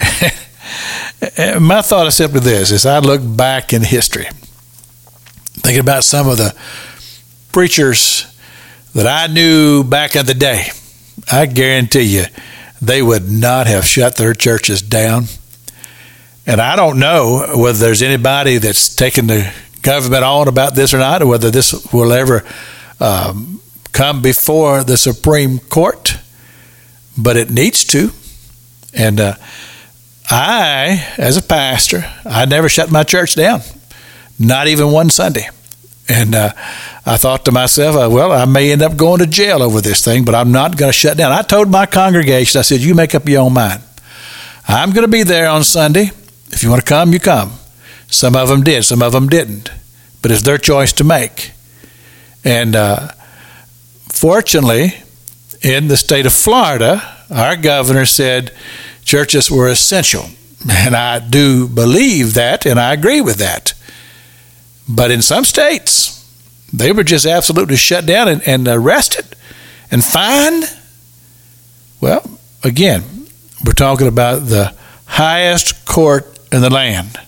My 1.60 1.82
thought 1.82 2.06
is 2.06 2.16
simply 2.16 2.40
this: 2.40 2.70
as 2.70 2.84
I 2.84 2.98
look 2.98 3.20
back 3.24 3.72
in 3.72 3.82
history, 3.82 4.26
thinking 5.54 5.80
about 5.80 6.04
some 6.04 6.28
of 6.28 6.36
the 6.36 6.54
preachers 7.52 8.26
that 8.94 9.06
I 9.06 9.32
knew 9.32 9.82
back 9.84 10.16
in 10.16 10.26
the 10.26 10.34
day, 10.34 10.68
I 11.32 11.46
guarantee 11.46 12.02
you 12.02 12.24
they 12.86 13.02
would 13.02 13.30
not 13.30 13.66
have 13.66 13.84
shut 13.84 14.16
their 14.16 14.34
churches 14.34 14.82
down. 14.82 15.24
And 16.46 16.60
I 16.60 16.76
don't 16.76 16.98
know 16.98 17.52
whether 17.56 17.78
there's 17.78 18.02
anybody 18.02 18.58
that's 18.58 18.94
taken 18.94 19.26
the 19.26 19.52
government 19.82 20.24
on 20.24 20.48
about 20.48 20.74
this 20.74 20.92
or 20.92 20.98
not, 20.98 21.22
or 21.22 21.26
whether 21.26 21.50
this 21.50 21.92
will 21.92 22.12
ever 22.12 22.44
um, 23.00 23.60
come 23.92 24.22
before 24.22 24.84
the 24.84 24.96
Supreme 24.96 25.58
Court, 25.58 26.16
but 27.16 27.36
it 27.36 27.50
needs 27.50 27.84
to. 27.86 28.10
And 28.92 29.20
uh, 29.20 29.34
I, 30.30 31.06
as 31.18 31.36
a 31.36 31.42
pastor, 31.42 32.04
I 32.24 32.44
never 32.44 32.68
shut 32.68 32.90
my 32.90 33.04
church 33.04 33.34
down, 33.34 33.62
not 34.38 34.68
even 34.68 34.90
one 34.90 35.10
Sunday. 35.10 35.48
And 36.08 36.34
uh, 36.34 36.52
I 37.06 37.16
thought 37.16 37.44
to 37.46 37.52
myself, 37.52 37.96
uh, 37.96 38.10
well, 38.10 38.30
I 38.30 38.44
may 38.44 38.72
end 38.72 38.82
up 38.82 38.96
going 38.96 39.20
to 39.20 39.26
jail 39.26 39.62
over 39.62 39.80
this 39.80 40.04
thing, 40.04 40.24
but 40.24 40.34
I'm 40.34 40.52
not 40.52 40.76
going 40.76 40.90
to 40.90 40.98
shut 40.98 41.16
down. 41.16 41.32
I 41.32 41.42
told 41.42 41.70
my 41.70 41.86
congregation, 41.86 42.58
I 42.58 42.62
said, 42.62 42.80
you 42.80 42.94
make 42.94 43.14
up 43.14 43.28
your 43.28 43.42
own 43.42 43.54
mind. 43.54 43.82
I'm 44.68 44.90
going 44.90 45.04
to 45.04 45.10
be 45.10 45.22
there 45.22 45.48
on 45.48 45.64
Sunday. 45.64 46.10
If 46.48 46.62
you 46.62 46.70
want 46.70 46.82
to 46.82 46.88
come, 46.88 47.12
you 47.12 47.20
come. 47.20 47.52
Some 48.08 48.36
of 48.36 48.48
them 48.48 48.62
did, 48.62 48.84
some 48.84 49.02
of 49.02 49.12
them 49.12 49.28
didn't. 49.28 49.70
But 50.20 50.30
it's 50.30 50.42
their 50.42 50.58
choice 50.58 50.92
to 50.94 51.04
make. 51.04 51.52
And 52.44 52.76
uh, 52.76 53.08
fortunately, 54.12 54.94
in 55.62 55.88
the 55.88 55.96
state 55.96 56.26
of 56.26 56.32
Florida, 56.34 57.02
our 57.30 57.56
governor 57.56 58.04
said 58.04 58.52
churches 59.04 59.50
were 59.50 59.68
essential. 59.68 60.26
And 60.68 60.94
I 60.94 61.18
do 61.18 61.68
believe 61.68 62.34
that, 62.34 62.64
and 62.66 62.78
I 62.78 62.92
agree 62.92 63.20
with 63.20 63.36
that. 63.36 63.74
But 64.88 65.10
in 65.10 65.22
some 65.22 65.44
states, 65.44 66.20
they 66.72 66.92
were 66.92 67.04
just 67.04 67.26
absolutely 67.26 67.76
shut 67.76 68.06
down 68.06 68.28
and, 68.28 68.42
and 68.46 68.68
arrested 68.68 69.36
and 69.90 70.04
fined. 70.04 70.64
Well, 72.00 72.38
again, 72.62 73.02
we're 73.64 73.72
talking 73.72 74.08
about 74.08 74.46
the 74.46 74.74
highest 75.06 75.86
court 75.86 76.38
in 76.52 76.60
the 76.60 76.70
land 76.70 77.18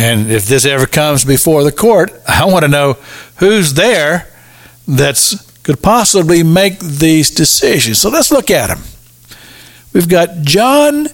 And 0.00 0.30
if 0.30 0.46
this 0.46 0.64
ever 0.64 0.86
comes 0.86 1.26
before 1.26 1.62
the 1.62 1.72
court, 1.72 2.10
I 2.26 2.46
want 2.46 2.64
to 2.64 2.68
know 2.68 2.94
who's 3.36 3.74
there 3.74 4.32
that's 4.88 5.46
could 5.62 5.82
possibly 5.82 6.42
make 6.42 6.78
these 6.78 7.30
decisions. 7.30 8.00
So 8.00 8.08
let's 8.08 8.32
look 8.32 8.50
at 8.50 8.68
them. 8.68 8.80
We've 9.92 10.08
got 10.08 10.40
John 10.40 11.08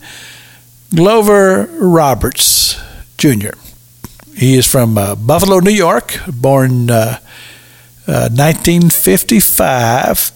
Glover 0.95 1.69
Roberts 1.81 2.81
Jr. 3.19 3.59
He 4.37 4.57
is 4.57 4.67
from 4.67 4.99
uh, 4.99 5.15
Buffalo, 5.15 5.61
New 5.61 5.71
York, 5.71 6.19
born 6.27 6.91
uh, 6.91 7.21
uh, 8.07 8.29
1955, 8.29 10.31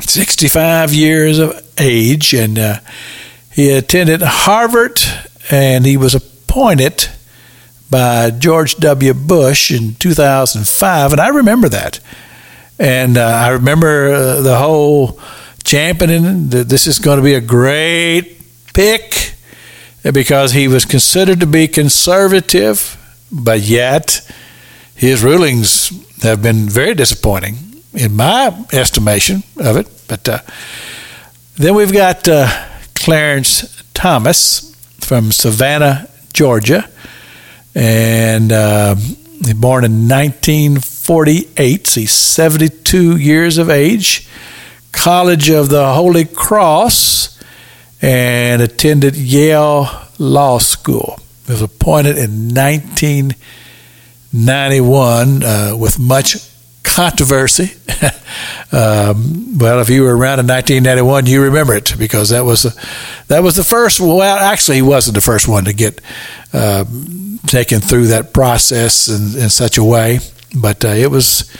65 0.00 0.94
years 0.94 1.40
of 1.40 1.60
age, 1.76 2.32
and 2.32 2.56
uh, 2.58 2.78
he 3.52 3.70
attended 3.70 4.22
Harvard 4.22 5.00
and 5.50 5.84
he 5.84 5.96
was 5.96 6.14
appointed 6.14 7.08
by 7.90 8.30
George 8.30 8.76
W. 8.76 9.14
Bush 9.14 9.72
in 9.72 9.96
2005, 9.96 11.12
and 11.12 11.20
I 11.20 11.28
remember 11.28 11.68
that. 11.68 11.98
And 12.78 13.18
uh, 13.18 13.24
I 13.24 13.48
remember 13.48 14.12
uh, 14.12 14.40
the 14.42 14.58
whole 14.58 15.18
championing 15.64 16.50
that 16.50 16.68
this 16.68 16.86
is 16.86 17.00
going 17.00 17.18
to 17.18 17.24
be 17.24 17.34
a 17.34 17.40
great 17.40 18.40
pick 18.72 19.34
because 20.02 20.52
he 20.52 20.68
was 20.68 20.84
considered 20.84 21.40
to 21.40 21.46
be 21.46 21.66
conservative, 21.66 22.96
but 23.30 23.60
yet 23.60 24.20
his 24.94 25.22
rulings 25.22 25.90
have 26.22 26.42
been 26.42 26.68
very 26.68 26.94
disappointing 26.94 27.56
in 27.92 28.16
my 28.16 28.64
estimation 28.72 29.42
of 29.58 29.76
it. 29.76 29.88
But 30.08 30.28
uh, 30.28 30.38
then 31.56 31.74
we've 31.74 31.92
got 31.92 32.28
uh, 32.28 32.48
Clarence 32.94 33.82
Thomas 33.92 34.74
from 35.00 35.32
Savannah, 35.32 36.08
Georgia, 36.32 36.88
and 37.74 38.52
uh, 38.52 38.94
born 39.56 39.84
in 39.84 40.08
1948. 40.08 41.86
So 41.86 42.00
he's 42.00 42.12
72 42.12 43.16
years 43.16 43.58
of 43.58 43.70
age. 43.70 44.28
College 44.92 45.50
of 45.50 45.68
the 45.70 45.92
Holy 45.92 46.24
Cross, 46.24 47.42
and 48.00 48.62
attended 48.62 49.16
Yale 49.16 49.88
Law 50.18 50.58
School. 50.58 51.18
Was 51.48 51.62
appointed 51.62 52.16
in 52.16 52.54
1991 52.54 55.42
uh, 55.42 55.76
with 55.78 55.98
much 55.98 56.36
controversy. 56.84 57.72
um, 58.72 59.58
well, 59.58 59.80
if 59.80 59.90
you 59.90 60.02
were 60.02 60.16
around 60.16 60.38
in 60.38 60.46
1991, 60.46 61.26
you 61.26 61.42
remember 61.42 61.74
it 61.74 61.94
because 61.98 62.30
that 62.30 62.44
was 62.44 62.64
a, 62.64 62.72
that 63.26 63.42
was 63.42 63.56
the 63.56 63.64
first. 63.64 64.00
Well, 64.00 64.22
actually, 64.22 64.76
he 64.76 64.82
wasn't 64.82 65.16
the 65.16 65.20
first 65.20 65.48
one 65.48 65.64
to 65.64 65.72
get 65.72 66.00
uh, 66.52 66.84
taken 67.46 67.80
through 67.80 68.06
that 68.06 68.32
process 68.32 69.08
in, 69.08 69.42
in 69.42 69.50
such 69.50 69.76
a 69.76 69.84
way, 69.84 70.20
but 70.56 70.84
uh, 70.84 70.88
it 70.88 71.10
was 71.10 71.50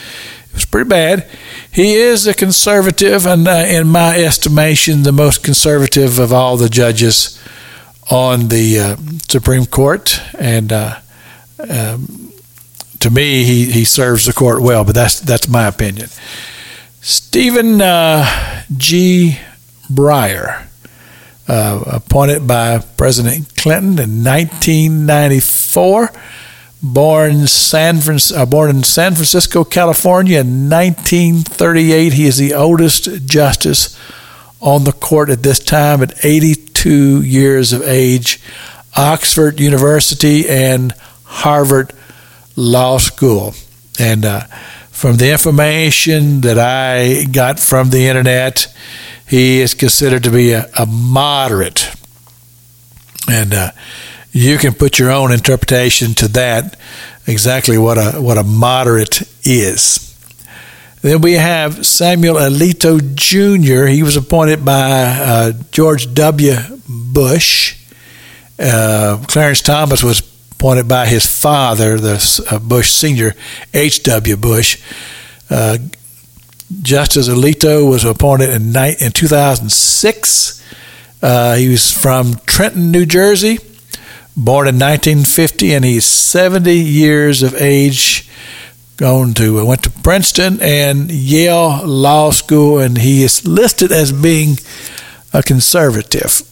it 0.48 0.54
was 0.54 0.64
pretty 0.64 0.88
bad. 0.88 1.28
He 1.70 1.94
is 1.94 2.26
a 2.26 2.34
conservative, 2.34 3.26
and 3.26 3.48
uh, 3.48 3.64
in 3.68 3.88
my 3.88 4.16
estimation, 4.16 5.02
the 5.02 5.12
most 5.12 5.42
conservative 5.42 6.20
of 6.20 6.32
all 6.32 6.56
the 6.56 6.68
judges 6.68 7.40
on 8.10 8.48
the 8.48 8.78
uh, 8.78 8.96
Supreme 9.28 9.66
Court, 9.66 10.20
and. 10.38 10.72
Uh, 10.72 11.00
um, 11.68 12.32
to 13.04 13.10
me, 13.10 13.44
he, 13.44 13.70
he 13.70 13.84
serves 13.84 14.24
the 14.24 14.32
court 14.32 14.62
well, 14.62 14.82
but 14.82 14.94
that's 14.94 15.20
that's 15.20 15.46
my 15.46 15.66
opinion. 15.66 16.08
Stephen 17.02 17.82
uh, 17.82 18.64
G. 18.74 19.38
Breyer, 19.92 20.66
uh, 21.46 21.84
appointed 21.86 22.46
by 22.46 22.78
President 22.78 23.54
Clinton 23.56 23.98
in 23.98 24.24
1994, 24.24 26.10
born 26.82 27.46
San 27.46 28.00
uh, 28.34 28.46
born 28.46 28.70
in 28.70 28.82
San 28.82 29.14
Francisco, 29.14 29.64
California 29.64 30.40
in 30.40 30.70
1938. 30.70 32.14
He 32.14 32.24
is 32.24 32.38
the 32.38 32.54
oldest 32.54 33.26
justice 33.26 34.00
on 34.62 34.84
the 34.84 34.92
court 34.92 35.28
at 35.28 35.42
this 35.42 35.58
time 35.58 36.02
at 36.02 36.24
82 36.24 36.73
years 36.90 37.72
of 37.72 37.82
age. 37.82 38.40
Oxford 38.96 39.60
University 39.60 40.48
and 40.48 40.92
Harvard 41.24 41.92
law 42.56 42.98
school. 42.98 43.54
And 43.98 44.24
uh, 44.24 44.40
from 44.90 45.16
the 45.16 45.32
information 45.32 46.42
that 46.42 46.58
I 46.58 47.24
got 47.24 47.58
from 47.58 47.90
the 47.90 48.06
internet, 48.06 48.72
he 49.26 49.60
is 49.60 49.74
considered 49.74 50.24
to 50.24 50.30
be 50.30 50.52
a, 50.52 50.70
a 50.78 50.86
moderate. 50.86 51.90
And 53.28 53.54
uh, 53.54 53.70
you 54.32 54.58
can 54.58 54.74
put 54.74 54.98
your 54.98 55.10
own 55.10 55.32
interpretation 55.32 56.14
to 56.14 56.28
that, 56.28 56.76
exactly 57.26 57.78
what 57.78 57.98
a, 57.98 58.20
what 58.20 58.38
a 58.38 58.44
moderate 58.44 59.22
is. 59.44 60.13
Then 61.04 61.20
we 61.20 61.34
have 61.34 61.84
Samuel 61.84 62.36
Alito 62.36 62.98
Jr. 63.14 63.84
He 63.88 64.02
was 64.02 64.16
appointed 64.16 64.64
by 64.64 65.02
uh, 65.02 65.52
George 65.70 66.14
W. 66.14 66.54
Bush. 66.88 67.76
Uh, 68.58 69.22
Clarence 69.28 69.60
Thomas 69.60 70.02
was 70.02 70.20
appointed 70.52 70.88
by 70.88 71.04
his 71.04 71.26
father, 71.26 71.98
the 72.00 72.46
uh, 72.50 72.58
Bush 72.58 72.90
Senior, 72.90 73.34
H.W. 73.74 74.38
Bush. 74.38 74.82
Uh, 75.50 75.76
Justice 76.80 77.28
Alito 77.28 77.86
was 77.86 78.06
appointed 78.06 78.48
in, 78.48 78.74
in 78.74 79.12
2006. 79.12 80.62
Uh, 81.20 81.54
he 81.56 81.68
was 81.68 81.92
from 81.92 82.36
Trenton, 82.46 82.90
New 82.90 83.04
Jersey, 83.04 83.58
born 84.34 84.68
in 84.68 84.76
1950, 84.76 85.74
and 85.74 85.84
he's 85.84 86.06
70 86.06 86.74
years 86.74 87.42
of 87.42 87.54
age. 87.56 88.30
Going 88.96 89.34
to 89.34 89.66
went 89.66 89.82
to 89.82 89.90
Princeton 89.90 90.60
and 90.60 91.10
Yale 91.10 91.84
Law 91.84 92.30
School, 92.30 92.78
and 92.78 92.96
he 92.96 93.24
is 93.24 93.44
listed 93.44 93.90
as 93.90 94.12
being 94.12 94.56
a 95.32 95.42
conservative. 95.42 96.42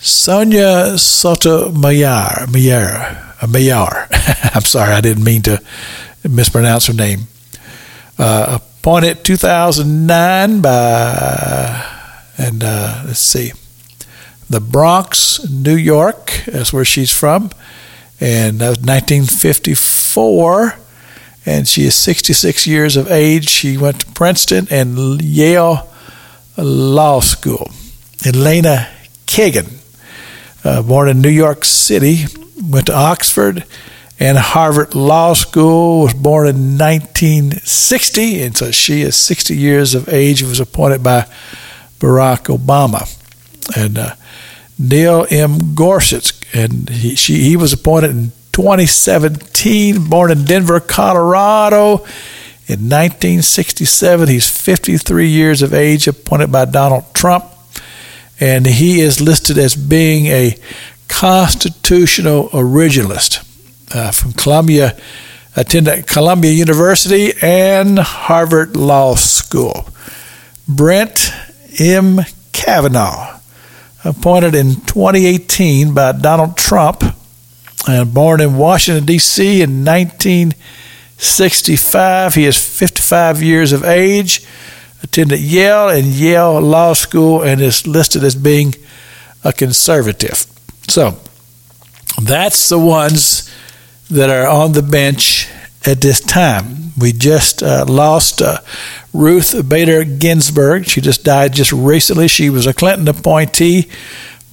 Sonia 0.00 0.98
Sotomayor, 0.98 2.48
Mayer, 2.50 3.34
uh, 3.40 3.46
Mayer. 3.46 4.08
I'm 4.54 4.62
sorry, 4.62 4.92
I 4.92 5.00
didn't 5.00 5.24
mean 5.24 5.42
to 5.42 5.62
mispronounce 6.28 6.88
her 6.88 6.92
name. 6.92 7.28
Uh, 8.18 8.58
appointed 8.60 9.24
2009 9.24 10.60
by, 10.60 11.84
and 12.36 12.64
uh, 12.64 13.04
let's 13.06 13.20
see, 13.20 13.52
the 14.50 14.60
Bronx, 14.60 15.48
New 15.48 15.76
York. 15.76 16.32
That's 16.46 16.72
where 16.72 16.84
she's 16.84 17.12
from. 17.12 17.50
And 18.20 18.58
that 18.58 18.68
was 18.68 18.78
1954. 18.78 20.78
And 21.46 21.68
she 21.68 21.84
is 21.84 21.94
66 21.94 22.66
years 22.66 22.96
of 22.96 23.10
age. 23.10 23.48
She 23.48 23.76
went 23.76 24.00
to 24.00 24.06
Princeton 24.12 24.66
and 24.70 25.20
Yale 25.20 25.88
Law 26.56 27.20
School. 27.20 27.70
Elena 28.24 28.88
Kagan 29.26 29.80
uh, 30.64 30.82
born 30.82 31.08
in 31.08 31.20
New 31.20 31.28
York 31.28 31.64
City, 31.64 32.24
went 32.62 32.86
to 32.86 32.94
Oxford 32.94 33.64
and 34.18 34.38
Harvard 34.38 34.94
Law 34.94 35.34
School, 35.34 36.02
was 36.02 36.14
born 36.14 36.46
in 36.46 36.78
1960, 36.78 38.42
and 38.42 38.56
so 38.56 38.70
she 38.70 39.02
is 39.02 39.16
60 39.16 39.56
years 39.56 39.94
of 39.94 40.08
age, 40.08 40.40
and 40.40 40.48
was 40.48 40.60
appointed 40.60 41.02
by 41.02 41.26
Barack 41.98 42.56
Obama. 42.56 43.10
And 43.76 43.98
uh, 43.98 44.14
Neil 44.78 45.26
M. 45.30 45.74
Gorsuch, 45.74 46.32
and 46.54 46.88
he, 46.88 47.16
she, 47.16 47.40
he 47.42 47.56
was 47.56 47.72
appointed 47.72 48.10
in 48.12 48.32
2017, 48.54 50.08
born 50.08 50.30
in 50.30 50.44
Denver, 50.44 50.80
Colorado. 50.80 52.04
In 52.66 52.88
1967, 52.88 54.28
he's 54.28 54.48
53 54.48 55.28
years 55.28 55.60
of 55.60 55.74
age, 55.74 56.08
appointed 56.08 56.50
by 56.50 56.64
Donald 56.64 57.04
Trump 57.12 57.44
and 58.40 58.66
he 58.66 59.00
is 59.00 59.20
listed 59.20 59.58
as 59.58 59.74
being 59.76 60.26
a 60.26 60.56
constitutional 61.08 62.48
originalist 62.50 63.40
uh, 63.94 64.10
from 64.10 64.32
Columbia, 64.32 64.98
attended 65.56 66.06
Columbia 66.06 66.50
University 66.50 67.32
and 67.40 67.98
Harvard 67.98 68.76
Law 68.76 69.14
School. 69.14 69.88
Brett 70.66 71.32
M. 71.78 72.20
Kavanaugh, 72.52 73.38
appointed 74.04 74.54
in 74.54 74.74
2018 74.74 75.94
by 75.94 76.12
Donald 76.12 76.56
Trump, 76.56 77.02
and 77.86 78.14
born 78.14 78.40
in 78.40 78.56
Washington, 78.56 79.04
D.C. 79.04 79.62
in 79.62 79.84
1965. 79.84 82.34
He 82.34 82.44
is 82.44 82.56
55 82.56 83.42
years 83.42 83.72
of 83.72 83.84
age 83.84 84.46
attended 85.04 85.38
Yale 85.38 85.90
and 85.90 86.06
Yale 86.06 86.60
Law 86.60 86.94
School 86.94 87.42
and 87.42 87.60
is 87.60 87.86
listed 87.86 88.24
as 88.24 88.34
being 88.34 88.74
a 89.44 89.52
conservative. 89.52 90.46
So 90.88 91.18
that's 92.22 92.68
the 92.68 92.78
ones 92.78 93.50
that 94.10 94.30
are 94.30 94.48
on 94.48 94.72
the 94.72 94.82
bench 94.82 95.48
at 95.86 96.00
this 96.00 96.20
time. 96.20 96.92
We 96.98 97.12
just 97.12 97.62
uh, 97.62 97.84
lost 97.86 98.40
uh, 98.40 98.58
Ruth 99.12 99.68
Bader 99.68 100.04
Ginsburg. 100.04 100.86
She 100.86 101.00
just 101.00 101.22
died 101.22 101.52
just 101.52 101.72
recently. 101.72 102.28
She 102.28 102.48
was 102.48 102.66
a 102.66 102.72
Clinton 102.72 103.06
appointee, 103.08 103.88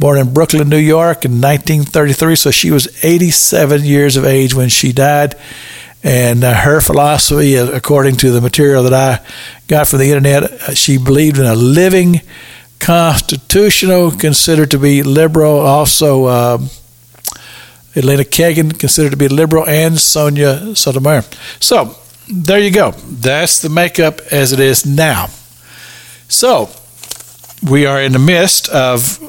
born 0.01 0.17
in 0.17 0.33
Brooklyn, 0.33 0.67
New 0.67 0.77
York 0.77 1.23
in 1.23 1.39
1933. 1.39 2.35
So 2.35 2.51
she 2.51 2.71
was 2.71 3.03
87 3.05 3.83
years 3.83 4.17
of 4.17 4.25
age 4.25 4.53
when 4.53 4.67
she 4.67 4.91
died. 4.91 5.35
And 6.03 6.43
uh, 6.43 6.53
her 6.53 6.81
philosophy, 6.81 7.57
uh, 7.57 7.67
according 7.67 8.15
to 8.17 8.31
the 8.31 8.41
material 8.41 8.83
that 8.83 8.93
I 8.93 9.25
got 9.67 9.87
from 9.87 9.99
the 9.99 10.07
internet, 10.11 10.43
uh, 10.43 10.73
she 10.73 10.97
believed 10.97 11.37
in 11.37 11.45
a 11.45 11.53
living 11.53 12.21
constitutional, 12.79 14.09
considered 14.09 14.71
to 14.71 14.79
be 14.79 15.03
liberal. 15.03 15.59
Also, 15.59 16.25
uh, 16.25 16.57
Elena 17.95 18.23
Kagan, 18.23 18.77
considered 18.79 19.11
to 19.11 19.17
be 19.17 19.27
liberal, 19.27 19.67
and 19.67 19.99
Sonia 19.99 20.75
Sotomayor. 20.75 21.23
So, 21.59 21.95
there 22.27 22.59
you 22.59 22.71
go. 22.71 22.91
That's 22.91 23.61
the 23.61 23.69
makeup 23.69 24.21
as 24.31 24.51
it 24.53 24.59
is 24.59 24.85
now. 24.85 25.27
So, 26.27 26.71
we 27.61 27.85
are 27.85 28.01
in 28.01 28.13
the 28.13 28.19
midst 28.19 28.69
of 28.69 29.19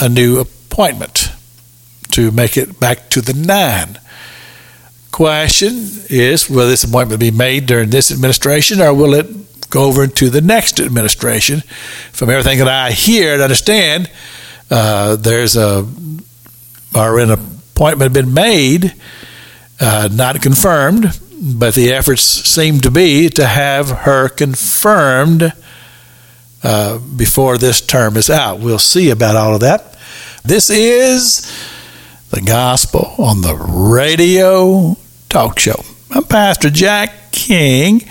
a 0.00 0.08
new 0.08 0.38
appointment 0.38 1.30
to 2.12 2.30
make 2.30 2.56
it 2.56 2.78
back 2.78 3.10
to 3.10 3.20
the 3.20 3.34
nine. 3.34 3.98
Question 5.10 5.88
is 6.08 6.48
will 6.48 6.68
this 6.68 6.84
appointment 6.84 7.20
be 7.20 7.30
made 7.30 7.66
during 7.66 7.90
this 7.90 8.10
administration 8.10 8.80
or 8.80 8.94
will 8.94 9.14
it 9.14 9.70
go 9.70 9.84
over 9.84 10.04
into 10.04 10.30
the 10.30 10.40
next 10.40 10.80
administration? 10.80 11.60
From 12.12 12.30
everything 12.30 12.58
that 12.58 12.68
I 12.68 12.92
hear 12.92 13.34
and 13.34 13.42
understand, 13.42 14.10
uh, 14.70 15.16
there's 15.16 15.56
a 15.56 15.86
or 16.94 17.18
an 17.18 17.30
appointment 17.30 18.12
been 18.12 18.34
made, 18.34 18.94
uh, 19.80 20.08
not 20.12 20.40
confirmed, 20.42 21.18
but 21.40 21.74
the 21.74 21.92
efforts 21.92 22.22
seem 22.22 22.80
to 22.80 22.90
be 22.90 23.28
to 23.30 23.46
have 23.46 23.88
her 23.88 24.28
confirmed 24.28 25.52
uh, 26.62 26.98
before 26.98 27.58
this 27.58 27.80
term 27.80 28.16
is 28.16 28.30
out. 28.30 28.60
We'll 28.60 28.78
see 28.78 29.10
about 29.10 29.36
all 29.36 29.54
of 29.54 29.60
that. 29.60 29.96
This 30.44 30.70
is 30.70 31.50
the 32.30 32.40
gospel 32.40 33.14
on 33.18 33.42
the 33.42 33.54
radio 33.54 34.96
talk 35.28 35.58
show. 35.58 35.82
I'm 36.10 36.24
Pastor 36.24 36.70
Jack 36.70 37.32
King, 37.32 38.02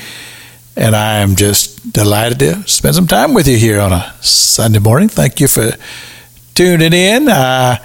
and 0.75 0.95
I 0.95 1.19
am 1.19 1.35
just 1.35 1.91
delighted 1.91 2.39
to 2.39 2.67
spend 2.67 2.95
some 2.95 3.07
time 3.07 3.33
with 3.33 3.47
you 3.47 3.57
here 3.57 3.79
on 3.79 3.93
a 3.93 4.13
Sunday 4.21 4.79
morning. 4.79 5.09
Thank 5.09 5.39
you 5.39 5.47
for 5.47 5.71
tuning 6.53 6.93
in. 6.93 7.29
I 7.29 7.79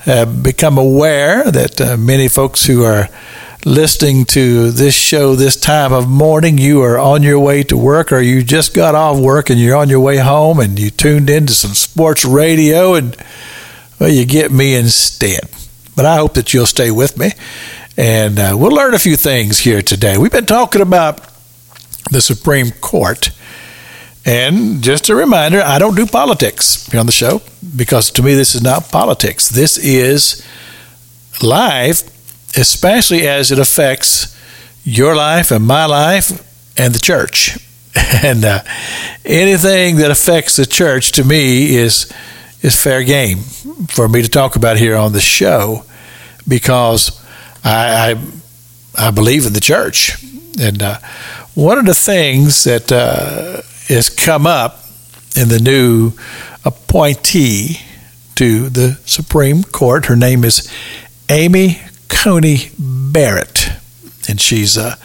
have 0.00 0.42
become 0.42 0.78
aware 0.78 1.50
that 1.50 1.80
uh, 1.80 1.96
many 1.96 2.28
folks 2.28 2.64
who 2.64 2.84
are 2.84 3.08
listening 3.64 4.24
to 4.24 4.70
this 4.70 4.94
show 4.94 5.34
this 5.34 5.56
time 5.56 5.92
of 5.92 6.08
morning, 6.08 6.58
you 6.58 6.82
are 6.82 6.98
on 6.98 7.22
your 7.22 7.40
way 7.40 7.62
to 7.64 7.76
work 7.76 8.12
or 8.12 8.20
you 8.20 8.42
just 8.42 8.72
got 8.72 8.94
off 8.94 9.18
work 9.18 9.50
and 9.50 9.58
you're 9.58 9.76
on 9.76 9.88
your 9.88 10.00
way 10.00 10.18
home 10.18 10.60
and 10.60 10.78
you 10.78 10.90
tuned 10.90 11.28
into 11.28 11.52
some 11.52 11.72
sports 11.72 12.24
radio 12.24 12.94
and 12.94 13.16
well, 13.98 14.10
you 14.10 14.24
get 14.24 14.52
me 14.52 14.74
instead. 14.74 15.48
But 15.96 16.06
I 16.06 16.16
hope 16.16 16.34
that 16.34 16.54
you'll 16.54 16.66
stay 16.66 16.90
with 16.90 17.18
me 17.18 17.32
and 17.96 18.38
uh, 18.38 18.54
we'll 18.56 18.70
learn 18.70 18.94
a 18.94 18.98
few 18.98 19.16
things 19.16 19.58
here 19.58 19.82
today. 19.82 20.16
We've 20.18 20.30
been 20.30 20.46
talking 20.46 20.80
about 20.80 21.20
the 22.10 22.20
Supreme 22.20 22.70
Court. 22.70 23.30
And 24.24 24.82
just 24.82 25.08
a 25.08 25.14
reminder, 25.14 25.62
I 25.62 25.78
don't 25.78 25.96
do 25.96 26.06
politics 26.06 26.86
here 26.90 27.00
on 27.00 27.06
the 27.06 27.12
show 27.12 27.40
because 27.74 28.10
to 28.12 28.22
me 28.22 28.34
this 28.34 28.54
is 28.54 28.62
not 28.62 28.90
politics. 28.90 29.48
This 29.48 29.78
is 29.78 30.46
life 31.42 32.17
especially 32.56 33.26
as 33.26 33.50
it 33.50 33.58
affects 33.58 34.36
your 34.84 35.14
life 35.14 35.50
and 35.50 35.66
my 35.66 35.84
life 35.84 36.30
and 36.78 36.94
the 36.94 37.00
church. 37.00 37.58
And 38.22 38.44
uh, 38.44 38.62
anything 39.24 39.96
that 39.96 40.10
affects 40.10 40.56
the 40.56 40.66
church 40.66 41.12
to 41.12 41.24
me 41.24 41.76
is 41.76 42.10
is 42.62 42.80
fair 42.80 43.02
game 43.02 43.38
for 43.88 44.08
me 44.08 44.22
to 44.22 44.28
talk 44.28 44.56
about 44.56 44.78
here 44.78 44.96
on 44.96 45.12
the 45.12 45.20
show 45.20 45.84
because 46.46 47.20
I 47.64 48.14
I, 48.96 49.06
I 49.08 49.10
believe 49.10 49.46
in 49.46 49.52
the 49.52 49.60
church. 49.60 50.22
And 50.60 50.82
uh, 50.82 50.98
one 51.54 51.78
of 51.78 51.86
the 51.86 51.94
things 51.94 52.64
that 52.64 52.92
uh, 52.92 53.62
has 53.88 54.08
come 54.08 54.46
up 54.46 54.84
in 55.36 55.48
the 55.48 55.60
new 55.60 56.12
appointee 56.64 57.80
to 58.36 58.68
the 58.68 58.98
Supreme 59.04 59.64
Court, 59.64 60.06
her 60.06 60.16
name 60.16 60.44
is 60.44 60.72
Amy 61.28 61.80
Coney 62.08 62.70
Barrett, 62.78 63.70
and 64.28 64.40
she's 64.40 64.76
uh, 64.76 64.96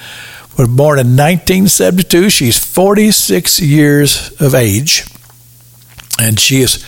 was 0.58 0.68
born 0.68 1.00
in 1.00 1.18
1972. 1.18 2.30
She's 2.30 2.58
46 2.58 3.60
years 3.60 4.32
of 4.40 4.54
age, 4.54 5.06
and 6.20 6.40
she 6.40 6.62
is 6.62 6.86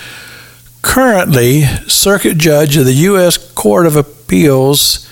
currently 0.82 1.63
circuit 1.88 2.38
judge 2.38 2.78
of 2.78 2.86
the 2.86 2.93
U.S. 2.93 3.38
Court 3.54 3.86
of 3.86 3.95
Appeals 3.95 5.12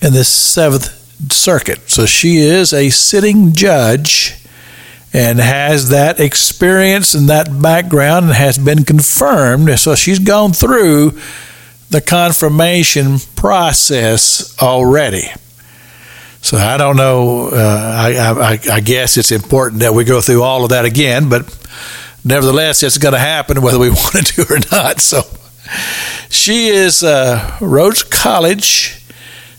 in 0.00 0.12
the 0.14 0.24
Seventh 0.24 1.32
Circuit. 1.32 1.90
So 1.90 2.06
she 2.06 2.38
is 2.38 2.72
a 2.72 2.90
sitting 2.90 3.52
judge 3.52 4.42
and 5.12 5.38
has 5.38 5.90
that 5.90 6.18
experience 6.18 7.12
and 7.14 7.28
that 7.28 7.60
background 7.60 8.26
and 8.26 8.34
has 8.34 8.56
been 8.56 8.84
confirmed. 8.84 9.78
So 9.78 9.94
she's 9.94 10.18
gone 10.18 10.52
through 10.52 11.18
the 11.92 12.00
confirmation 12.00 13.18
process 13.36 14.56
already. 14.62 15.28
So 16.40 16.56
I 16.56 16.78
don't 16.78 16.96
know. 16.96 17.50
Uh, 17.52 17.56
I, 17.56 18.16
I, 18.16 18.76
I, 18.76 18.80
guess 18.80 19.18
it's 19.18 19.30
important 19.30 19.82
that 19.82 19.92
we 19.92 20.04
go 20.04 20.22
through 20.22 20.42
all 20.42 20.64
of 20.64 20.70
that 20.70 20.86
again, 20.86 21.28
but 21.28 21.42
nevertheless, 22.24 22.82
it's 22.82 22.96
going 22.96 23.12
to 23.12 23.18
happen 23.18 23.60
whether 23.60 23.78
we 23.78 23.90
want 23.90 24.26
to 24.26 24.46
or 24.50 24.58
not. 24.72 25.00
So 25.00 25.20
she 26.30 26.68
is 26.68 27.04
uh, 27.04 27.58
Rhodes 27.60 28.02
College, 28.04 29.04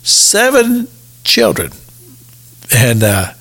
seven 0.02 0.88
children, 1.24 1.72
and 2.76 3.04
uh, 3.04 3.34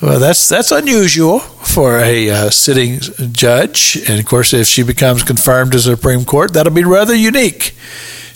well, 0.00 0.20
that's 0.20 0.48
that's 0.48 0.70
unusual 0.70 1.40
for 1.40 1.98
a 1.98 2.30
uh, 2.30 2.50
sitting 2.50 3.00
judge. 3.32 3.98
And 4.08 4.20
of 4.20 4.26
course, 4.26 4.54
if 4.54 4.68
she 4.68 4.82
becomes 4.84 5.24
confirmed 5.24 5.74
as 5.74 5.84
Supreme 5.84 6.24
Court, 6.24 6.52
that'll 6.52 6.72
be 6.72 6.84
rather 6.84 7.14
unique. 7.14 7.74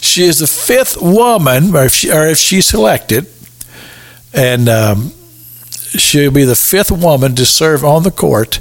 She 0.01 0.25
is 0.25 0.41
the 0.41 0.49
fifth 0.49 1.01
woman, 1.01 1.75
or 1.75 1.85
if, 1.85 1.95
she, 1.95 2.11
or 2.11 2.27
if 2.27 2.39
she's 2.39 2.67
selected, 2.67 3.29
and 4.33 4.69
um, 4.69 5.13
she'll 5.71 6.33
be 6.33 6.45
the 6.45 6.57
fifth 6.57 6.91
woman 6.91 7.37
to 7.37 7.47
serve 7.47 7.85
on 7.85 8.03
the 8.03 8.11
court, 8.11 8.59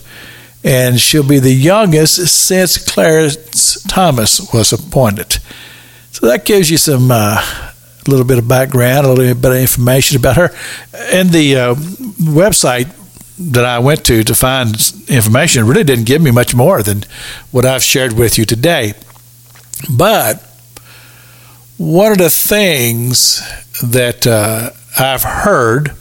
and 0.63 0.99
she'll 0.99 1.27
be 1.27 1.39
the 1.39 1.53
youngest 1.53 2.17
since 2.27 2.77
Clarence 2.77 3.81
Thomas 3.83 4.53
was 4.53 4.71
appointed. 4.71 5.39
So 6.11 6.27
that 6.27 6.45
gives 6.45 6.69
you 6.69 6.77
some. 6.77 7.09
Uh, 7.09 7.70
a 8.05 8.09
little 8.09 8.25
bit 8.25 8.37
of 8.37 8.47
background, 8.47 9.05
a 9.05 9.09
little 9.13 9.35
bit 9.35 9.51
of 9.51 9.57
information 9.57 10.17
about 10.17 10.37
her. 10.37 10.49
And 11.11 11.29
the 11.29 11.55
uh, 11.55 11.75
website 11.75 12.95
that 13.51 13.65
I 13.65 13.79
went 13.79 14.05
to 14.05 14.23
to 14.23 14.35
find 14.35 14.69
information 15.07 15.65
really 15.65 15.83
didn't 15.83 16.05
give 16.05 16.21
me 16.21 16.31
much 16.31 16.53
more 16.53 16.83
than 16.83 17.03
what 17.51 17.65
I've 17.65 17.83
shared 17.83 18.13
with 18.13 18.37
you 18.37 18.45
today. 18.45 18.93
But 19.89 20.43
one 21.77 22.11
of 22.11 22.19
the 22.19 22.29
things 22.29 23.41
that 23.81 24.27
uh, 24.27 24.69
I've 24.99 25.23
heard 25.23 25.91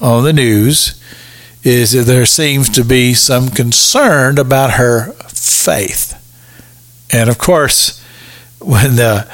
on 0.00 0.24
the 0.24 0.32
news 0.32 1.02
is 1.62 1.92
that 1.92 2.04
there 2.04 2.24
seems 2.24 2.70
to 2.70 2.84
be 2.84 3.12
some 3.12 3.48
concern 3.50 4.38
about 4.38 4.72
her 4.72 5.12
faith. 5.28 6.14
And 7.12 7.28
of 7.28 7.36
course, 7.36 8.02
when 8.60 8.96
the 8.96 9.28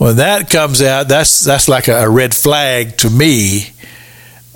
when 0.00 0.16
that 0.16 0.48
comes 0.48 0.80
out, 0.80 1.08
that's 1.08 1.40
that's 1.40 1.68
like 1.68 1.86
a, 1.86 2.08
red 2.08 2.34
flag 2.34 2.96
to 2.96 3.10
me. 3.10 3.74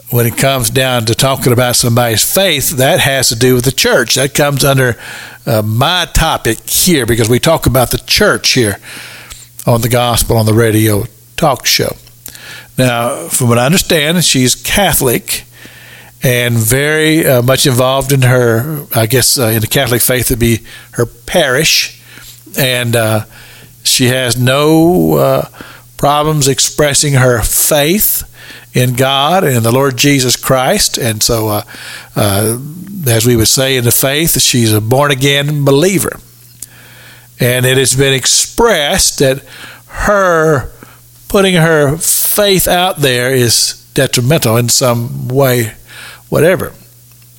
When 0.09 0.25
it 0.25 0.39
comes 0.39 0.71
down 0.71 1.05
to 1.07 1.15
talking 1.15 1.53
about 1.53 1.77
somebody's 1.77 2.25
faith, 2.25 2.71
that 2.79 3.01
has 3.01 3.29
to 3.29 3.37
do 3.37 3.55
with 3.55 3.67
the 3.67 3.73
church. 3.73 4.15
That 4.15 4.33
comes 4.33 4.65
under 4.65 4.97
uh, 5.45 5.61
my 5.61 6.07
topic 6.07 6.61
here 6.71 7.05
because 7.05 7.29
we 7.29 7.41
talk 7.41 7.67
about 7.67 7.91
the 7.91 7.99
church 7.99 8.53
here 8.53 8.79
on 9.67 9.83
the 9.83 9.91
gospel 9.91 10.39
on 10.39 10.47
the 10.47 10.55
radio 10.55 11.05
talk 11.37 11.67
show. 11.67 11.95
Now, 12.79 13.29
from 13.29 13.51
what 13.51 13.59
I 13.59 13.67
understand, 13.67 14.25
she's 14.25 14.55
Catholic 14.55 15.45
and 16.23 16.55
very 16.55 17.27
uh, 17.27 17.43
much 17.43 17.67
involved 17.67 18.13
in 18.13 18.23
her, 18.23 18.87
I 18.95 19.05
guess, 19.05 19.39
uh, 19.39 19.49
in 19.49 19.61
the 19.61 19.67
Catholic 19.67 20.01
faith, 20.01 20.31
would 20.31 20.39
be 20.39 20.61
her 20.93 21.05
parish. 21.05 22.01
And 22.57 22.97
uh, 22.97 23.27
she 23.85 24.07
has 24.07 24.37
no 24.37 25.15
uh, 25.15 25.49
problems 25.97 26.49
expressing 26.49 27.15
her 27.15 27.43
faith 27.43 28.25
in 28.75 28.95
God 28.95 29.45
and 29.45 29.65
the 29.65 29.73
Lord 29.73 29.97
Jesus 29.97 30.37
Christ. 30.37 30.99
And 30.99 31.23
so, 31.23 31.49
uh, 31.49 31.63
uh, 32.17 32.59
as 33.07 33.25
we 33.25 33.37
would 33.37 33.49
say 33.49 33.77
in 33.77 33.85
the 33.85 33.93
faith, 33.93 34.41
she's 34.41 34.73
a 34.73 34.81
born 34.81 35.11
again 35.11 35.65
believer. 35.65 36.19
And 37.39 37.67
it 37.67 37.79
has 37.79 37.95
been 37.95 38.13
expressed 38.15 39.21
that 39.21 39.45
her 39.87 40.71
putting 41.29 41.55
her 41.55 41.97
faith 41.97 42.67
out 42.67 42.99
there 42.99 43.33
is 43.33 43.85
detrimental 43.95 44.57
in 44.57 44.69
some 44.69 45.29
way, 45.29 45.73
whatever. 46.29 46.73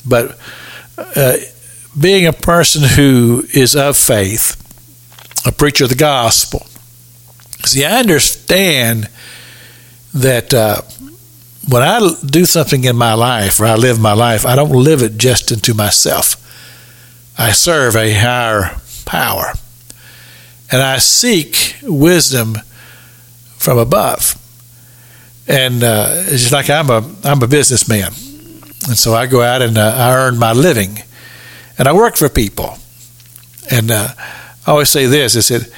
But 0.05 0.37
uh, 0.97 1.37
being 1.99 2.25
a 2.25 2.33
person 2.33 2.83
who 2.83 3.45
is 3.53 3.75
of 3.75 3.97
faith, 3.97 4.61
a 5.45 5.51
preacher 5.51 5.83
of 5.85 5.89
the 5.89 5.95
gospel, 5.95 6.65
See, 7.65 7.83
I 7.83 7.99
understand 7.99 9.09
that 10.13 10.53
uh, 10.53 10.81
when 11.67 11.81
I 11.81 12.15
do 12.23 12.45
something 12.45 12.83
in 12.83 12.95
my 12.95 13.15
life 13.15 13.59
or 13.59 13.65
I 13.65 13.75
live 13.75 13.99
my 13.99 14.13
life, 14.13 14.45
I 14.45 14.55
don't 14.55 14.71
live 14.71 15.01
it 15.01 15.17
just 15.17 15.51
into 15.51 15.73
myself. 15.73 16.41
I 17.37 17.51
serve 17.51 17.95
a 17.95 18.13
higher 18.13 18.79
power. 19.05 19.53
And 20.71 20.81
I 20.81 20.99
seek 20.99 21.75
wisdom 21.81 22.55
from 23.57 23.79
above. 23.79 24.39
And 25.47 25.83
uh, 25.83 26.09
it's 26.11 26.41
just 26.43 26.53
like 26.53 26.69
I'm 26.69 26.89
a 26.89 27.07
I'm 27.23 27.41
a 27.43 27.47
businessman, 27.47 28.07
and 28.87 28.97
so 28.97 29.13
I 29.13 29.27
go 29.27 29.43
out 29.43 29.61
and 29.61 29.77
uh, 29.77 29.93
I 29.95 30.15
earn 30.15 30.39
my 30.39 30.53
living, 30.53 30.97
and 31.77 31.87
I 31.87 31.93
work 31.93 32.15
for 32.15 32.29
people. 32.29 32.79
And 33.69 33.91
uh, 33.91 34.07
I 34.65 34.71
always 34.71 34.89
say 34.89 35.05
this: 35.05 35.35
I 35.37 35.41
said, 35.41 35.71